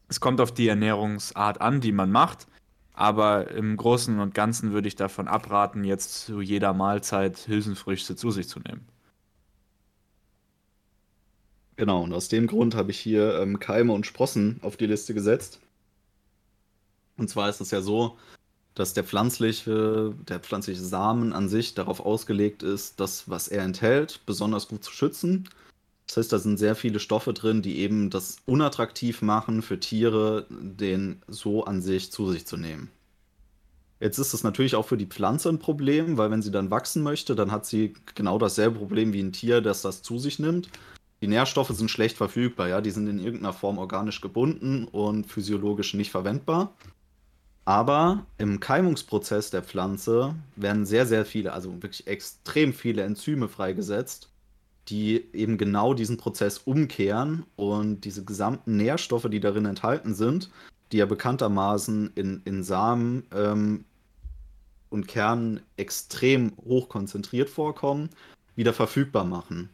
[0.08, 2.46] es kommt auf die Ernährungsart an, die man macht.
[2.94, 8.30] Aber im Großen und Ganzen würde ich davon abraten, jetzt zu jeder Mahlzeit Hülsenfrüchte zu
[8.30, 8.86] sich zu nehmen.
[11.76, 15.12] Genau, und aus dem Grund habe ich hier ähm, Keime und Sprossen auf die Liste
[15.12, 15.60] gesetzt.
[17.16, 18.16] Und zwar ist es ja so,
[18.74, 24.20] dass der pflanzliche, der pflanzliche Samen an sich darauf ausgelegt ist, das, was er enthält,
[24.26, 25.48] besonders gut zu schützen.
[26.06, 30.46] Das heißt, da sind sehr viele Stoffe drin, die eben das unattraktiv machen für Tiere,
[30.50, 32.90] den so an sich zu sich zu nehmen.
[34.00, 37.02] Jetzt ist es natürlich auch für die Pflanze ein Problem, weil wenn sie dann wachsen
[37.02, 40.68] möchte, dann hat sie genau dasselbe Problem wie ein Tier, das das zu sich nimmt.
[41.22, 45.94] Die Nährstoffe sind schlecht verfügbar, ja, die sind in irgendeiner Form organisch gebunden und physiologisch
[45.94, 46.74] nicht verwendbar.
[47.64, 54.28] Aber im Keimungsprozess der Pflanze werden sehr, sehr viele, also wirklich extrem viele Enzyme freigesetzt,
[54.88, 60.50] die eben genau diesen Prozess umkehren und diese gesamten Nährstoffe, die darin enthalten sind,
[60.92, 63.84] die ja bekanntermaßen in, in Samen ähm,
[64.90, 68.10] und Kernen extrem hoch konzentriert vorkommen,
[68.56, 69.70] wieder verfügbar machen.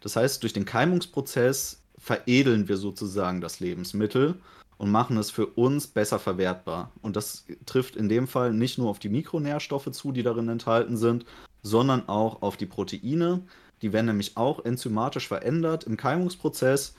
[0.00, 4.34] Das heißt, durch den Keimungsprozess veredeln wir sozusagen das Lebensmittel
[4.76, 6.92] und machen es für uns besser verwertbar.
[7.00, 10.96] Und das trifft in dem Fall nicht nur auf die Mikronährstoffe zu, die darin enthalten
[10.96, 11.24] sind,
[11.62, 13.42] sondern auch auf die Proteine,
[13.84, 16.94] die werden nämlich auch enzymatisch verändert im Keimungsprozess.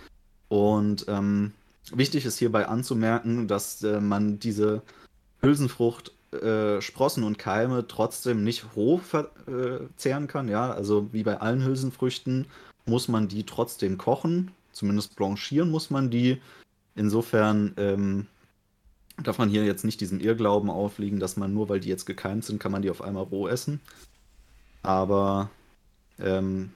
[0.50, 1.52] Und ähm,
[1.92, 4.84] wichtig ist hierbei anzumerken, dass äh, man diese
[5.42, 10.48] Hülsenfrucht, äh, Sprossen und Keime trotzdem nicht roh verzehren äh, kann.
[10.48, 12.46] Ja, also wie bei allen Hülsenfrüchten
[12.86, 14.52] muss man die trotzdem kochen.
[14.72, 16.40] Zumindest blanchieren muss man die.
[16.94, 18.28] Insofern ähm,
[19.24, 22.46] darf man hier jetzt nicht diesen Irrglauben aufliegen, dass man nur, weil die jetzt gekeimt
[22.46, 23.82] sind, kann man die auf einmal roh essen.
[24.84, 25.50] Aber
[26.20, 26.72] ähm,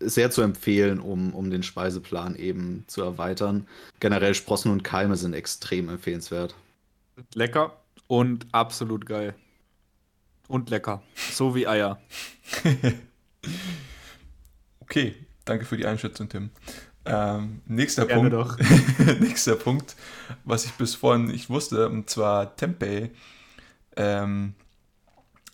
[0.00, 3.66] sehr zu empfehlen, um, um den Speiseplan eben zu erweitern.
[4.00, 6.54] Generell Sprossen und Keime sind extrem empfehlenswert.
[7.34, 9.34] Lecker und absolut geil.
[10.48, 11.02] Und lecker.
[11.32, 12.00] So wie Eier.
[14.80, 15.14] okay,
[15.44, 16.50] danke für die Einschätzung, Tim.
[17.04, 18.60] Ähm, nächster Gerne Punkt.
[18.60, 18.68] Doch.
[19.20, 19.96] nächster Punkt,
[20.44, 23.10] was ich bis vorhin nicht wusste, und zwar Tempeh,
[23.96, 24.54] ähm,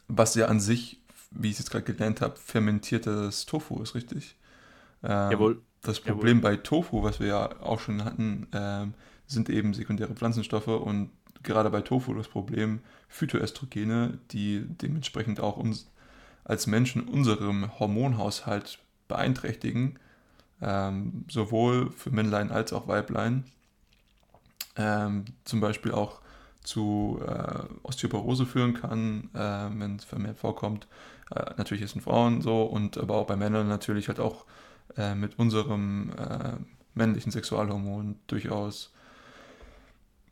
[0.08, 1.01] was ja an sich
[1.34, 4.36] wie ich es jetzt gerade gelernt habe, fermentiertes Tofu ist richtig.
[5.02, 5.62] Ähm, Jawohl.
[5.82, 6.56] Das Problem Jawohl.
[6.56, 8.94] bei Tofu, was wir ja auch schon hatten, ähm,
[9.26, 11.10] sind eben sekundäre Pflanzenstoffe und
[11.42, 15.90] gerade bei Tofu das Problem Phytoestrogene, die dementsprechend auch uns
[16.44, 18.78] als Menschen unserem Hormonhaushalt
[19.08, 19.98] beeinträchtigen,
[20.60, 23.44] ähm, sowohl für Männlein als auch Weiblein.
[24.76, 26.20] Ähm, zum Beispiel auch
[26.62, 30.86] zu äh, Osteoporose führen kann, äh, wenn es vermehrt vorkommt.
[31.34, 34.44] Äh, natürlich ist in Frauen so und aber auch bei Männern natürlich halt auch
[34.96, 36.52] äh, mit unserem äh,
[36.94, 38.92] männlichen Sexualhormon durchaus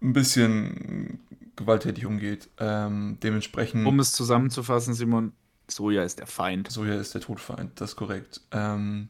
[0.02, 1.20] ein bisschen
[1.56, 2.48] gewalttätig umgeht.
[2.58, 3.86] Ähm, dementsprechend.
[3.86, 5.32] Um es zusammenzufassen, Simon,
[5.68, 6.70] Soja ist der Feind.
[6.70, 8.40] Soja ist der Todfeind, das ist korrekt.
[8.50, 9.08] Ähm,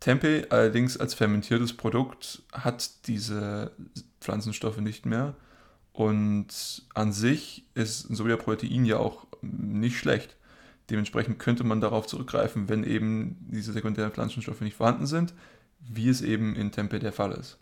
[0.00, 3.72] Tempeh allerdings als fermentiertes Produkt hat diese
[4.20, 5.34] Pflanzenstoffe nicht mehr.
[5.92, 10.36] Und an sich ist Sojaprotein ja auch nicht schlecht.
[10.90, 15.34] Dementsprechend könnte man darauf zurückgreifen, wenn eben diese sekundären Pflanzenstoffe nicht vorhanden sind,
[15.80, 17.58] wie es eben in Tempeh der Fall ist.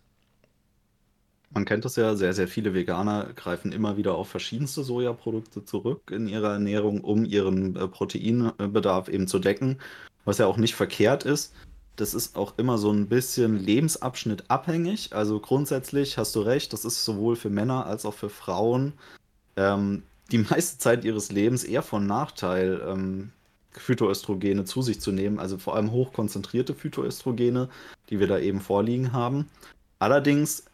[1.50, 6.10] Man kennt das ja, sehr, sehr viele Veganer greifen immer wieder auf verschiedenste Sojaprodukte zurück
[6.10, 9.78] in ihrer Ernährung, um ihren äh, Proteinbedarf eben zu decken,
[10.24, 11.54] was ja auch nicht verkehrt ist.
[11.94, 15.14] Das ist auch immer so ein bisschen lebensabschnittabhängig.
[15.14, 18.92] Also grundsätzlich hast du recht, das ist sowohl für Männer als auch für Frauen
[19.56, 20.02] ähm,
[20.32, 23.32] die meiste Zeit ihres Lebens eher von Nachteil, ähm,
[23.72, 27.68] Phytoöstrogene zu sich zu nehmen, also vor allem hochkonzentrierte Phytoöstrogene,
[28.08, 29.48] die wir da eben vorliegen haben.
[29.98, 30.64] Allerdings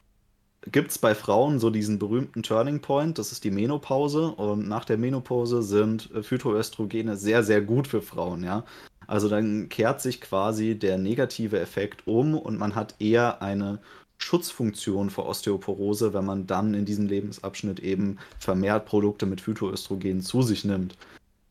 [0.70, 4.28] gibt es bei Frauen so diesen berühmten Turning Point, das ist die Menopause.
[4.28, 8.64] Und nach der Menopause sind äh, Phytoöstrogene sehr, sehr gut für Frauen, ja.
[9.08, 13.80] Also dann kehrt sich quasi der negative Effekt um und man hat eher eine
[14.22, 20.42] Schutzfunktion vor Osteoporose, wenn man dann in diesem Lebensabschnitt eben vermehrt Produkte mit Phytoöstrogenen zu
[20.42, 20.96] sich nimmt.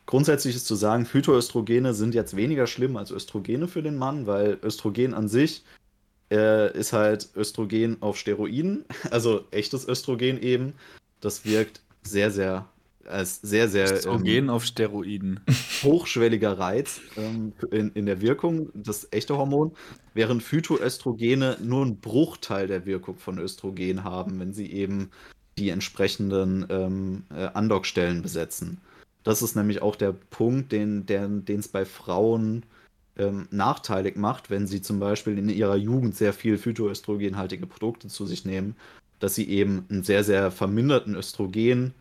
[0.05, 4.57] Grundsätzlich ist zu sagen, Phytoöstrogene sind jetzt weniger schlimm als Östrogene für den Mann, weil
[4.63, 5.63] Östrogen an sich
[6.32, 10.74] äh, ist halt Östrogen auf Steroiden, also echtes Östrogen eben.
[11.19, 12.67] Das wirkt sehr, sehr
[13.08, 13.91] als sehr, sehr.
[13.91, 15.39] Östrogen ähm, auf Steroiden.
[15.84, 19.72] Hochschwelliger Reiz ähm, in, in der Wirkung, das echte Hormon,
[20.14, 25.12] während Phytoöstrogene nur einen Bruchteil der Wirkung von Östrogen haben, wenn sie eben
[25.58, 28.80] die entsprechenden ähm, äh, Andockstellen besetzen.
[29.24, 31.06] Das ist nämlich auch der Punkt, den
[31.47, 32.66] es bei Frauen
[33.18, 38.26] ähm, nachteilig macht, wenn sie zum Beispiel in ihrer Jugend sehr viel phytoöstrogenhaltige Produkte zu
[38.26, 38.76] sich nehmen,
[39.20, 41.93] dass sie eben einen sehr, sehr verminderten Östrogen,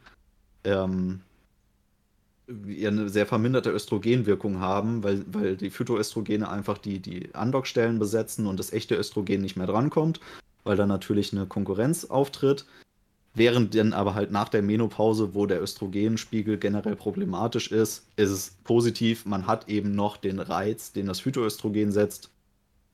[0.65, 1.21] ähm,
[2.49, 8.59] eine sehr verminderte Östrogenwirkung haben, weil, weil die Phytoöstrogene einfach die, die Andockstellen besetzen und
[8.59, 10.21] das echte Östrogen nicht mehr drankommt,
[10.65, 12.67] weil da natürlich eine Konkurrenz auftritt.
[13.35, 18.57] Während dann aber halt nach der Menopause, wo der Östrogenspiegel generell problematisch ist, ist es
[18.65, 19.25] positiv.
[19.25, 22.31] Man hat eben noch den Reiz, den das Phytoöstrogen setzt.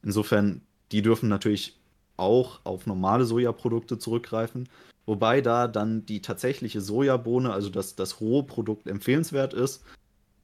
[0.03, 0.61] Insofern,
[0.93, 1.79] die dürfen natürlich
[2.19, 4.69] auch auf normale Sojaprodukte zurückgreifen.
[5.07, 9.85] Wobei da dann die tatsächliche Sojabohne, also das, das rohe Produkt, empfehlenswert ist,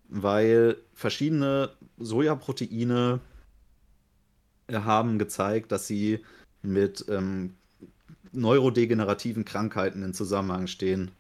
[0.09, 3.21] weil verschiedene Sojaproteine
[4.71, 6.21] haben gezeigt, dass sie
[6.63, 7.55] mit ähm,
[8.31, 11.11] neurodegenerativen Krankheiten in Zusammenhang stehen.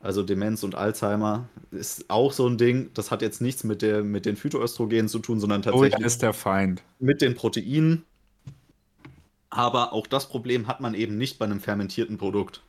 [0.00, 2.90] Also Demenz und Alzheimer ist auch so ein Ding.
[2.94, 6.22] Das hat jetzt nichts mit, der, mit den Phytoöstrogenen zu tun, sondern tatsächlich oh, ist
[6.22, 6.82] der Feind.
[6.98, 8.04] mit den Proteinen.
[9.50, 12.62] Aber auch das Problem hat man eben nicht bei einem fermentierten Produkt.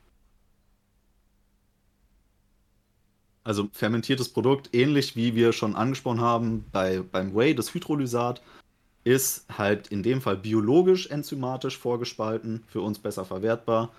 [3.42, 8.42] Also fermentiertes Produkt, ähnlich wie wir schon angesprochen haben bei, beim Whey, das Hydrolysat,
[9.04, 13.92] ist halt in dem Fall biologisch enzymatisch vorgespalten, für uns besser verwertbar.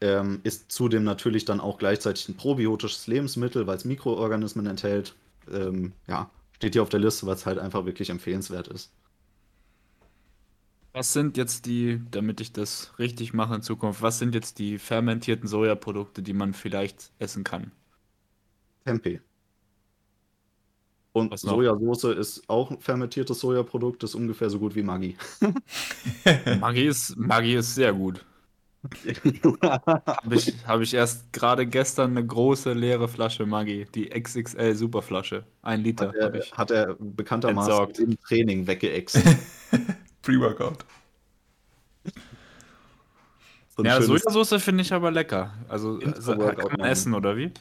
[0.00, 5.14] Ähm, ist zudem natürlich dann auch gleichzeitig ein probiotisches Lebensmittel, weil es Mikroorganismen enthält.
[5.52, 8.90] Ähm, ja, steht hier auf der Liste, weil es halt einfach wirklich empfehlenswert ist.
[10.94, 14.78] Was sind jetzt die, damit ich das richtig mache in Zukunft, was sind jetzt die
[14.78, 17.72] fermentierten Sojaprodukte, die man vielleicht essen kann?
[18.84, 19.20] Tempeh.
[21.12, 25.16] Und Sojasauce ist auch ein fermentiertes Sojaprodukt, ist ungefähr so gut wie Maggi.
[26.60, 28.24] Maggi ist, Maggi ist sehr gut.
[29.62, 35.44] Habe ich, hab ich erst gerade gestern eine große leere Flasche Maggi, die XXL Superflasche.
[35.62, 36.08] Ein Liter.
[36.08, 37.98] Hat er, hat er bekanntermaßen entsorgt.
[38.00, 39.22] im Training weggeext.
[40.22, 40.84] Pre-Workout.
[43.76, 45.54] So ja, Sojasauce finde ich aber lecker.
[45.68, 47.52] Also, also kann man essen, oder wie?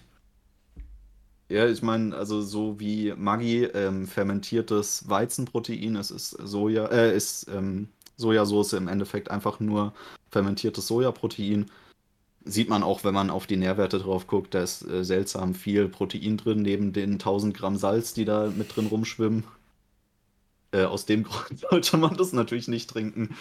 [1.53, 7.47] Ja, ich meine, also so wie Maggi ähm, fermentiertes Weizenprotein, es ist Soja, äh, ist
[7.47, 9.93] ähm, Sojasauce im Endeffekt einfach nur
[10.31, 11.69] fermentiertes Sojaprotein.
[12.43, 15.89] Sieht man auch, wenn man auf die Nährwerte drauf guckt, da ist äh, seltsam viel
[15.89, 19.43] Protein drin, neben den 1000 Gramm Salz, die da mit drin rumschwimmen.
[20.71, 23.35] Äh, aus dem Grund sollte man das natürlich nicht trinken.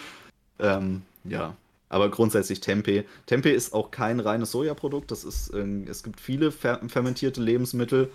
[0.59, 1.57] Ähm, ja,
[1.93, 3.03] aber grundsätzlich Tempeh.
[3.27, 5.11] Tempeh ist auch kein reines Sojaprodukt.
[5.11, 8.09] Das ist, äh, es gibt viele fer fermentierte Lebensmittel.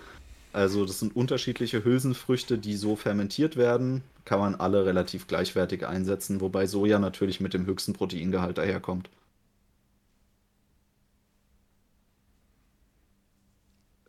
[0.53, 4.03] Also das sind unterschiedliche Hülsenfrüchte, die so fermentiert werden.
[4.25, 9.11] Kann man alle relativ gleichwertig einsetzen, wobei Soja natürlich mit dem höchsten Proteingehalt daherkommt.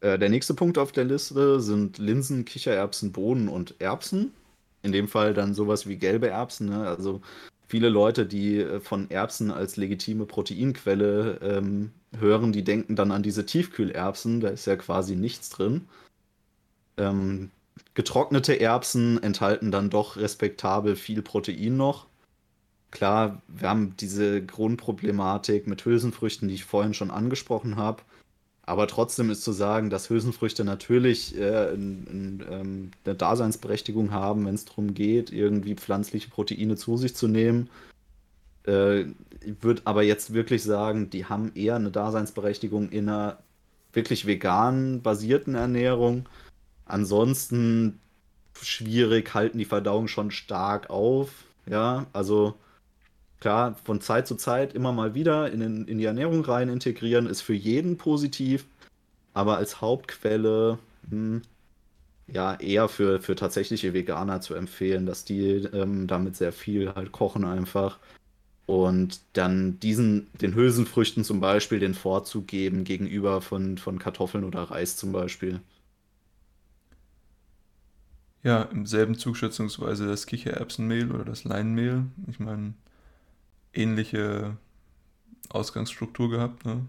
[0.02, 4.32] Äh, der nächste Punkt auf der Liste sind Linsen, Kichererbsen, Bohnen und Erbsen.
[4.82, 6.70] In dem Fall dann sowas wie gelbe Erbsen.
[6.70, 6.88] Ne?
[6.88, 7.22] Also
[7.70, 13.24] viele Leute, die äh, von Erbsen als legitime Proteinquelle ähm, hören, die denken dann an
[13.24, 15.88] diese Tiefkühlerbsen, da ist ja quasi nichts drin.
[16.98, 17.52] Ähm,
[17.94, 22.08] getrocknete Erbsen enthalten dann doch respektabel viel Protein noch.
[22.92, 28.02] Klar, wir haben diese Grundproblematik mit Hülsenfrüchten, die ich vorhin schon angesprochen habe.
[28.70, 34.46] Aber trotzdem ist zu sagen, dass Hülsenfrüchte natürlich äh, in, in, ähm, eine Daseinsberechtigung haben,
[34.46, 37.72] wenn es darum geht, irgendwie pflanzliche Proteine zu sich zu nehmen.
[38.68, 39.06] Äh,
[39.42, 43.40] ich würde aber jetzt wirklich sagen, die haben eher eine Daseinsberechtigung in einer
[43.92, 46.30] wirklich vegan basierten Ernährung.
[46.86, 48.00] Ansonsten
[48.62, 51.32] schwierig, halten die Verdauung schon stark auf.
[51.66, 52.54] Ja, also
[53.40, 57.42] Klar, von Zeit zu Zeit immer mal wieder in, in die Ernährung rein integrieren, ist
[57.42, 58.66] für jeden positiv,
[59.34, 60.78] aber als Hauptquelle
[61.10, 61.42] hm,
[62.28, 67.12] ja eher für, für tatsächliche Veganer zu empfehlen, dass die ähm, damit sehr viel halt
[67.12, 67.98] kochen einfach
[68.70, 74.62] und dann diesen, den Hülsenfrüchten zum Beispiel den Vorzug geben gegenüber von, von Kartoffeln oder
[74.62, 75.60] Reis zum Beispiel.
[78.44, 82.04] Ja, im selben Zug schätzungsweise das Kichererbsenmehl oder das Leinmehl.
[82.28, 82.74] Ich meine,
[83.74, 84.58] ähnliche
[85.50, 86.86] Ausgangsstruktur gehabt, ne?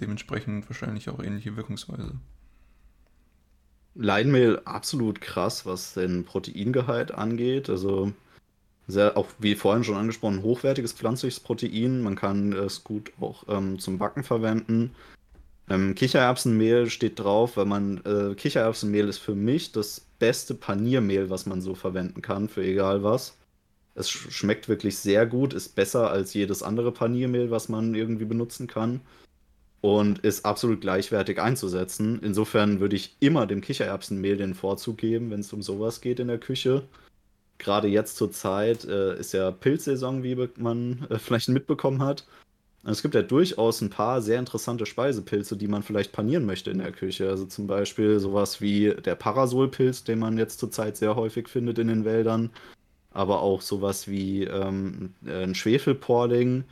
[0.00, 2.12] dementsprechend wahrscheinlich auch ähnliche Wirkungsweise.
[3.94, 7.70] Leinmehl absolut krass, was den Proteingehalt angeht.
[7.70, 8.12] Also
[8.86, 12.02] sehr, auch wie vorhin schon angesprochen, hochwertiges pflanzliches Protein.
[12.02, 14.94] Man kann es gut auch ähm, zum Backen verwenden.
[15.70, 21.46] Ähm, Kichererbsenmehl steht drauf, weil man äh, Kichererbsenmehl ist für mich das beste Paniermehl, was
[21.46, 23.36] man so verwenden kann, für egal was.
[23.94, 28.66] Es schmeckt wirklich sehr gut, ist besser als jedes andere Paniermehl, was man irgendwie benutzen
[28.66, 29.00] kann.
[29.80, 32.18] und ist absolut gleichwertig einzusetzen.
[32.22, 36.28] Insofern würde ich immer dem Kichererbsenmehl den Vorzug geben, wenn es um sowas geht in
[36.28, 36.88] der Küche.
[37.58, 42.26] Gerade jetzt zur Zeit äh, ist ja Pilzsaison, wie man äh, vielleicht mitbekommen hat.
[42.86, 46.78] Es gibt ja durchaus ein paar sehr interessante Speisepilze, die man vielleicht panieren möchte in
[46.78, 47.28] der Küche.
[47.30, 51.88] Also zum Beispiel sowas wie der Parasolpilz, den man jetzt zurzeit sehr häufig findet in
[51.88, 52.50] den Wäldern.
[53.14, 56.64] Aber auch sowas wie ähm, ein Schwefelporling.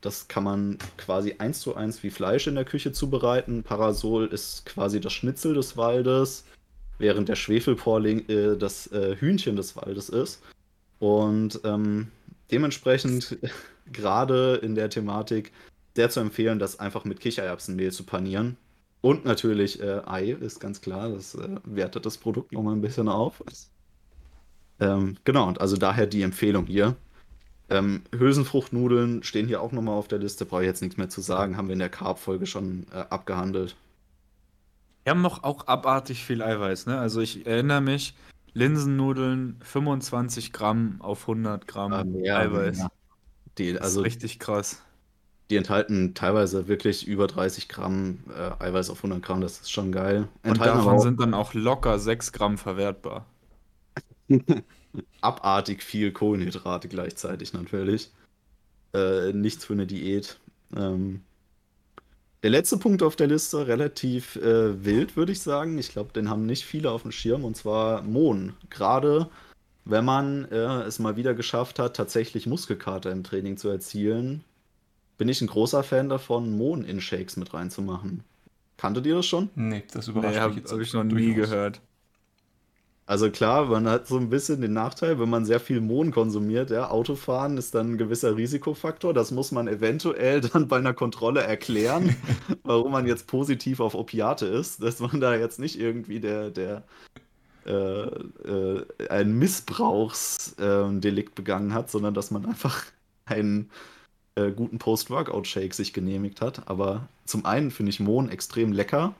[0.00, 3.64] Das kann man quasi eins zu eins wie Fleisch in der Küche zubereiten.
[3.64, 6.44] Parasol ist quasi das Schnitzel des Waldes,
[6.98, 10.42] während der Schwefelporling äh, das äh, Hühnchen des Waldes ist.
[11.00, 12.12] Und ähm,
[12.52, 13.38] dementsprechend
[13.92, 15.52] gerade in der Thematik
[15.96, 18.56] sehr zu empfehlen, das einfach mit Kichererbsenmehl zu panieren.
[19.00, 23.08] Und natürlich äh, Ei, ist ganz klar, das äh, wertet das Produkt nochmal ein bisschen
[23.08, 23.42] auf.
[24.80, 26.96] Ähm, genau, und also daher die Empfehlung hier.
[27.68, 31.20] Ähm, Hülsenfruchtnudeln stehen hier auch nochmal auf der Liste, brauche ich jetzt nichts mehr zu
[31.20, 33.74] sagen, haben wir in der Carb-Folge schon äh, abgehandelt.
[35.04, 36.98] Wir haben noch auch abartig viel Eiweiß, ne?
[36.98, 38.14] Also ich erinnere mich,
[38.54, 42.78] Linsennudeln 25 Gramm auf 100 Gramm Ah, mehr, Eiweiß.
[42.78, 42.90] mehr.
[43.58, 44.82] Die, Das also ist richtig krass.
[45.50, 49.92] die enthalten teilweise wirklich über 30 Gramm äh, Eiweiß auf 100 Gramm, das ist schon
[49.92, 50.28] geil.
[50.42, 53.26] Und Enthalten aber davon auch sind dann auch locker 6 Gramm verwertbar.
[55.20, 58.10] abartig viel Kohlenhydrate gleichzeitig natürlich.
[58.94, 60.38] Äh, nichts für eine Diät.
[60.74, 61.22] Ähm,
[62.42, 65.78] der letzte Punkt auf der Liste, relativ äh, wild, würde ich sagen.
[65.78, 68.54] Ich glaube, den haben nicht viele auf dem Schirm, und zwar Mohn.
[68.70, 69.30] Gerade
[69.84, 74.44] wenn man äh, es mal wieder geschafft hat, tatsächlich Muskelkater im Training zu erzielen,
[75.18, 78.24] bin ich ein großer Fan davon, Mohn in Shakes mit reinzumachen.
[78.76, 79.50] Kanntet ihr das schon?
[79.54, 81.34] Nee, das überrascht Nee, mich habe jetzt hab ich noch nie durchaus.
[81.34, 81.80] gehört.
[83.08, 86.70] Also klar, man hat so ein bisschen den Nachteil, wenn man sehr viel Mohn konsumiert,
[86.70, 89.14] ja, Autofahren ist dann ein gewisser Risikofaktor.
[89.14, 92.16] Das muss man eventuell dann bei einer Kontrolle erklären,
[92.64, 96.82] warum man jetzt positiv auf Opiate ist, dass man da jetzt nicht irgendwie der, der
[97.64, 102.84] äh, äh, ein Missbrauchsdelikt begangen hat, sondern dass man einfach
[103.24, 103.70] einen
[104.34, 106.68] äh, guten Post-Workout-Shake sich genehmigt hat.
[106.68, 109.14] Aber zum einen finde ich Mohn extrem lecker.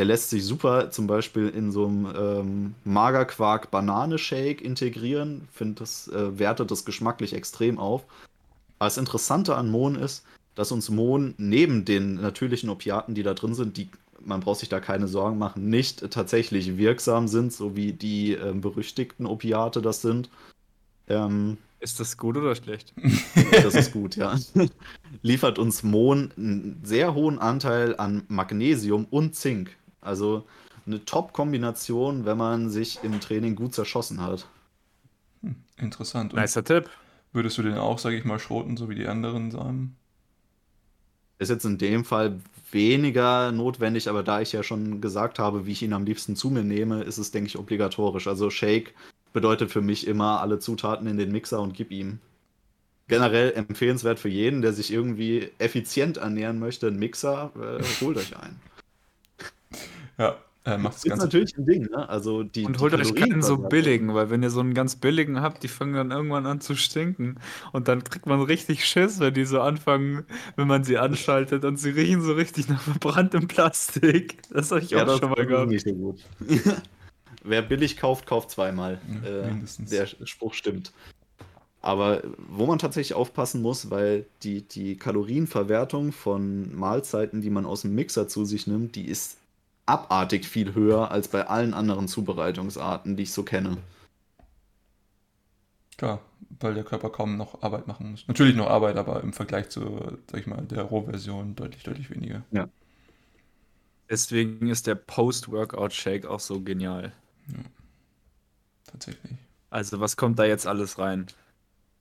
[0.00, 5.46] Der lässt sich super zum Beispiel in so einem ähm, Magerquark-Banane-Shake integrieren.
[5.52, 8.04] Finde, das äh, wertet das geschmacklich extrem auf.
[8.78, 10.24] Aber das Interessante an Mohn ist,
[10.54, 13.90] dass uns Mohn neben den natürlichen Opiaten, die da drin sind, die
[14.24, 18.62] man braucht sich da keine Sorgen machen, nicht tatsächlich wirksam sind, so wie die ähm,
[18.62, 20.30] berüchtigten Opiate das sind.
[21.08, 22.94] Ähm, Ist das gut oder schlecht?
[23.52, 24.38] das ist gut, ja.
[25.20, 29.76] Liefert uns Mohn einen sehr hohen Anteil an Magnesium und Zink.
[30.00, 30.44] Also
[30.86, 34.46] eine Top-Kombination, wenn man sich im Training gut zerschossen hat.
[35.42, 36.32] Hm, interessant.
[36.32, 36.88] Und Nicer Tipp.
[37.32, 39.96] würdest du den auch, sage ich mal, schroten, so wie die anderen Samen?
[41.38, 42.38] Ist jetzt in dem Fall
[42.70, 46.50] weniger notwendig, aber da ich ja schon gesagt habe, wie ich ihn am liebsten zu
[46.50, 48.26] mir nehme, ist es, denke ich, obligatorisch.
[48.26, 48.94] Also Shake
[49.32, 52.18] bedeutet für mich immer alle Zutaten in den Mixer und gib ihm.
[53.08, 58.36] Generell empfehlenswert für jeden, der sich irgendwie effizient ernähren möchte, einen Mixer, äh, holt euch
[58.36, 58.60] einen.
[60.20, 61.24] Ja, äh, macht das Ist Ganze.
[61.24, 62.06] natürlich ein Ding, ne?
[62.08, 64.96] Also die, Und die holt euch keinen so billigen, weil wenn ihr so einen ganz
[64.96, 67.36] billigen habt, die fangen dann irgendwann an zu stinken.
[67.72, 71.78] Und dann kriegt man richtig Schiss, wenn die so anfangen, wenn man sie anschaltet und
[71.78, 74.42] sie riechen so richtig nach verbranntem Plastik.
[74.50, 75.70] Das habe ich Ja, auch das schon mal ist gehabt.
[75.70, 76.20] nicht so gut.
[77.42, 79.00] Wer billig kauft, kauft zweimal.
[79.24, 79.88] Ja, äh, mindestens.
[79.88, 80.92] der Spruch stimmt.
[81.80, 87.80] Aber wo man tatsächlich aufpassen muss, weil die, die Kalorienverwertung von Mahlzeiten, die man aus
[87.82, 89.38] dem Mixer zu sich nimmt, die ist
[89.90, 93.78] abartig viel höher als bei allen anderen Zubereitungsarten, die ich so kenne.
[95.98, 96.20] Klar,
[96.60, 98.26] weil der Körper kaum noch Arbeit machen muss.
[98.28, 102.42] Natürlich noch Arbeit, aber im Vergleich zu, sag ich mal, der Rohversion deutlich, deutlich weniger.
[104.08, 107.12] Deswegen ist der Post-Workout-Shake auch so genial.
[108.84, 109.32] Tatsächlich.
[109.68, 111.26] Also, was kommt da jetzt alles rein?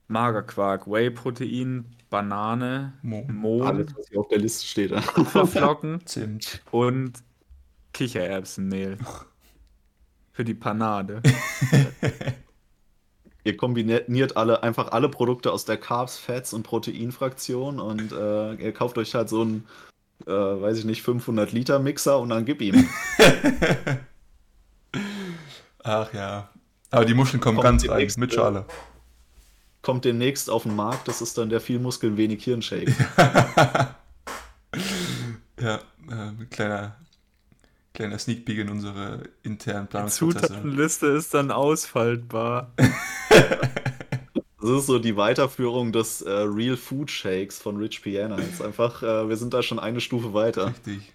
[0.07, 3.23] Magerquark, Whey-Protein, Banane, Mo.
[3.27, 4.91] Mohn, Alles, was hier auf der Liste steht.
[4.91, 6.63] Haferflocken Zimt.
[6.71, 7.21] und
[7.99, 8.97] Kichererbsenmehl.
[10.31, 11.21] Für die Panade.
[13.43, 18.71] Ihr kombiniert alle einfach alle Produkte aus der Carbs, Fats und Proteinfraktion und äh, ihr
[18.73, 19.65] kauft euch halt so einen,
[20.27, 22.87] äh, weiß ich nicht, 500 Liter Mixer und dann gib ihm.
[25.83, 26.49] Ach ja.
[26.91, 28.65] Aber die Muscheln kommen Kommt ganz nächste- mit Schale.
[29.81, 32.95] Kommt demnächst auf den Markt, das ist dann der viel Muskeln, wenig Hirnshake.
[35.61, 35.75] Ja,
[36.09, 36.95] äh, kleiner,
[37.93, 40.47] kleiner Sneak Peek in unsere internen Die Planungsprozesse.
[40.47, 42.73] Zutatenliste ist dann ausfaltbar.
[44.61, 48.37] Das ist so die Weiterführung des äh, Real Food Shakes von Rich Piana.
[48.39, 50.67] Jetzt einfach, äh, wir sind da schon eine Stufe weiter.
[50.67, 51.13] Richtig.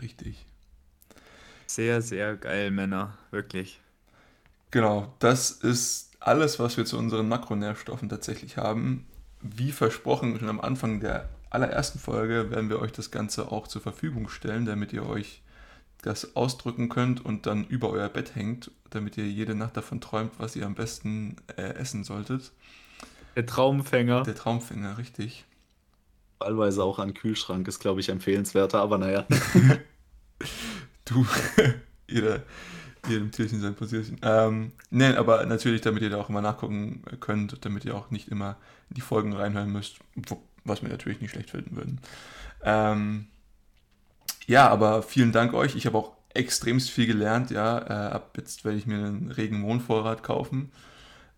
[0.00, 0.44] Richtig.
[1.66, 3.16] Sehr, sehr geil, Männer.
[3.30, 3.80] Wirklich.
[4.70, 9.06] Genau, das ist alles, was wir zu unseren Makronährstoffen tatsächlich haben.
[9.40, 13.80] Wie versprochen, schon am Anfang der allerersten Folge werden wir euch das Ganze auch zur
[13.80, 15.42] Verfügung stellen, damit ihr euch
[16.02, 20.32] das ausdrücken könnt und dann über euer Bett hängt, damit ihr jede Nacht davon träumt,
[20.38, 22.52] was ihr am besten äh, essen solltet.
[23.36, 24.22] Der Traumfänger.
[24.22, 25.44] Der Traumfänger, richtig.
[26.40, 29.26] Teilweise auch an Kühlschrank ist, glaube ich, empfehlenswerter, aber naja.
[31.06, 31.26] du,
[32.08, 32.42] jeder,
[33.08, 34.18] jedem Tierchen sein Posierchen.
[34.22, 38.28] Ähm, nein, aber natürlich, damit ihr da auch immer nachgucken könnt, damit ihr auch nicht
[38.28, 38.56] immer
[38.90, 40.00] in die Folgen reinhören müsst,
[40.64, 42.00] was wir natürlich nicht schlecht finden würden.
[42.62, 43.26] Ähm,
[44.46, 45.74] ja, aber vielen Dank euch.
[45.76, 47.50] Ich habe auch extremst viel gelernt.
[47.50, 50.70] Ja, äh, ab jetzt werde ich mir einen regen Mondvorrat kaufen.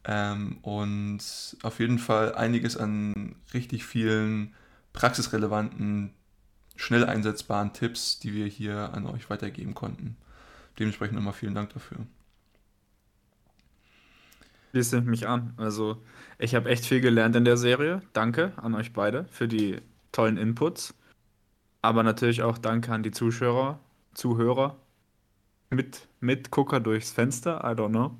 [0.05, 1.21] Ähm, und
[1.63, 4.55] auf jeden Fall einiges an richtig vielen
[4.93, 6.15] praxisrelevanten,
[6.77, 10.17] schnell einsetzbaren Tipps, die wir hier an euch weitergeben konnten.
[10.79, 11.99] Dementsprechend nochmal vielen Dank dafür.
[14.77, 15.55] Schließe mich an.
[15.57, 16.03] Also,
[16.39, 18.03] ich habe echt viel gelernt in der Serie.
[18.13, 19.81] Danke an euch beide für die
[20.13, 20.95] tollen Inputs.
[21.81, 23.81] Aber natürlich auch danke an die Zuschauer,
[24.13, 24.77] Zuhörer,
[25.71, 28.19] mit, mit Gucker durchs Fenster, I don't know.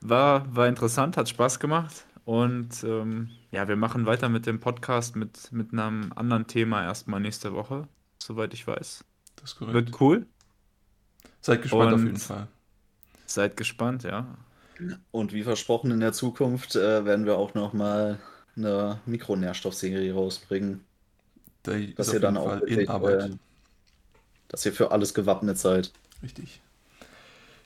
[0.00, 2.06] War, war interessant, hat Spaß gemacht.
[2.24, 7.20] Und ähm, ja, wir machen weiter mit dem Podcast mit, mit einem anderen Thema erstmal
[7.20, 7.88] nächste Woche,
[8.22, 9.04] soweit ich weiß.
[9.36, 9.74] Das ist korrekt.
[9.74, 10.26] Wird cool.
[11.42, 12.48] Seid gespannt Und auf jeden Fall.
[13.26, 14.26] Seid gespannt, ja.
[15.10, 18.18] Und wie versprochen in der Zukunft äh, werden wir auch nochmal
[18.56, 20.84] eine Mikronährstoffserie rausbringen.
[21.62, 23.30] Da dass ihr dann auch wirklich, in Arbeit.
[23.30, 23.36] Äh,
[24.48, 25.92] dass ihr für alles gewappnet seid.
[26.22, 26.60] Richtig.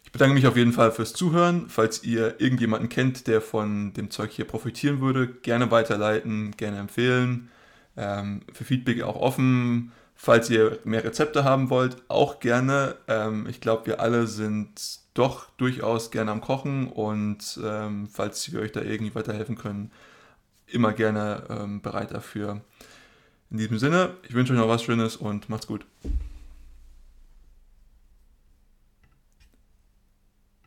[0.05, 1.69] Ich bedanke mich auf jeden Fall fürs Zuhören.
[1.69, 7.51] Falls ihr irgendjemanden kennt, der von dem Zeug hier profitieren würde, gerne weiterleiten, gerne empfehlen.
[7.97, 9.93] Ähm, für Feedback auch offen.
[10.25, 12.95] Falls ihr mehr Rezepte haben wollt, auch gerne.
[13.09, 18.61] Ähm, ich glaube, wir alle sind doch durchaus gerne am Kochen und ähm, falls wir
[18.61, 19.91] euch da irgendwie weiterhelfen können,
[20.69, 22.61] immer gerne ähm, bereit dafür.
[23.51, 25.85] In diesem Sinne, ich wünsche euch noch was Schönes und macht's gut.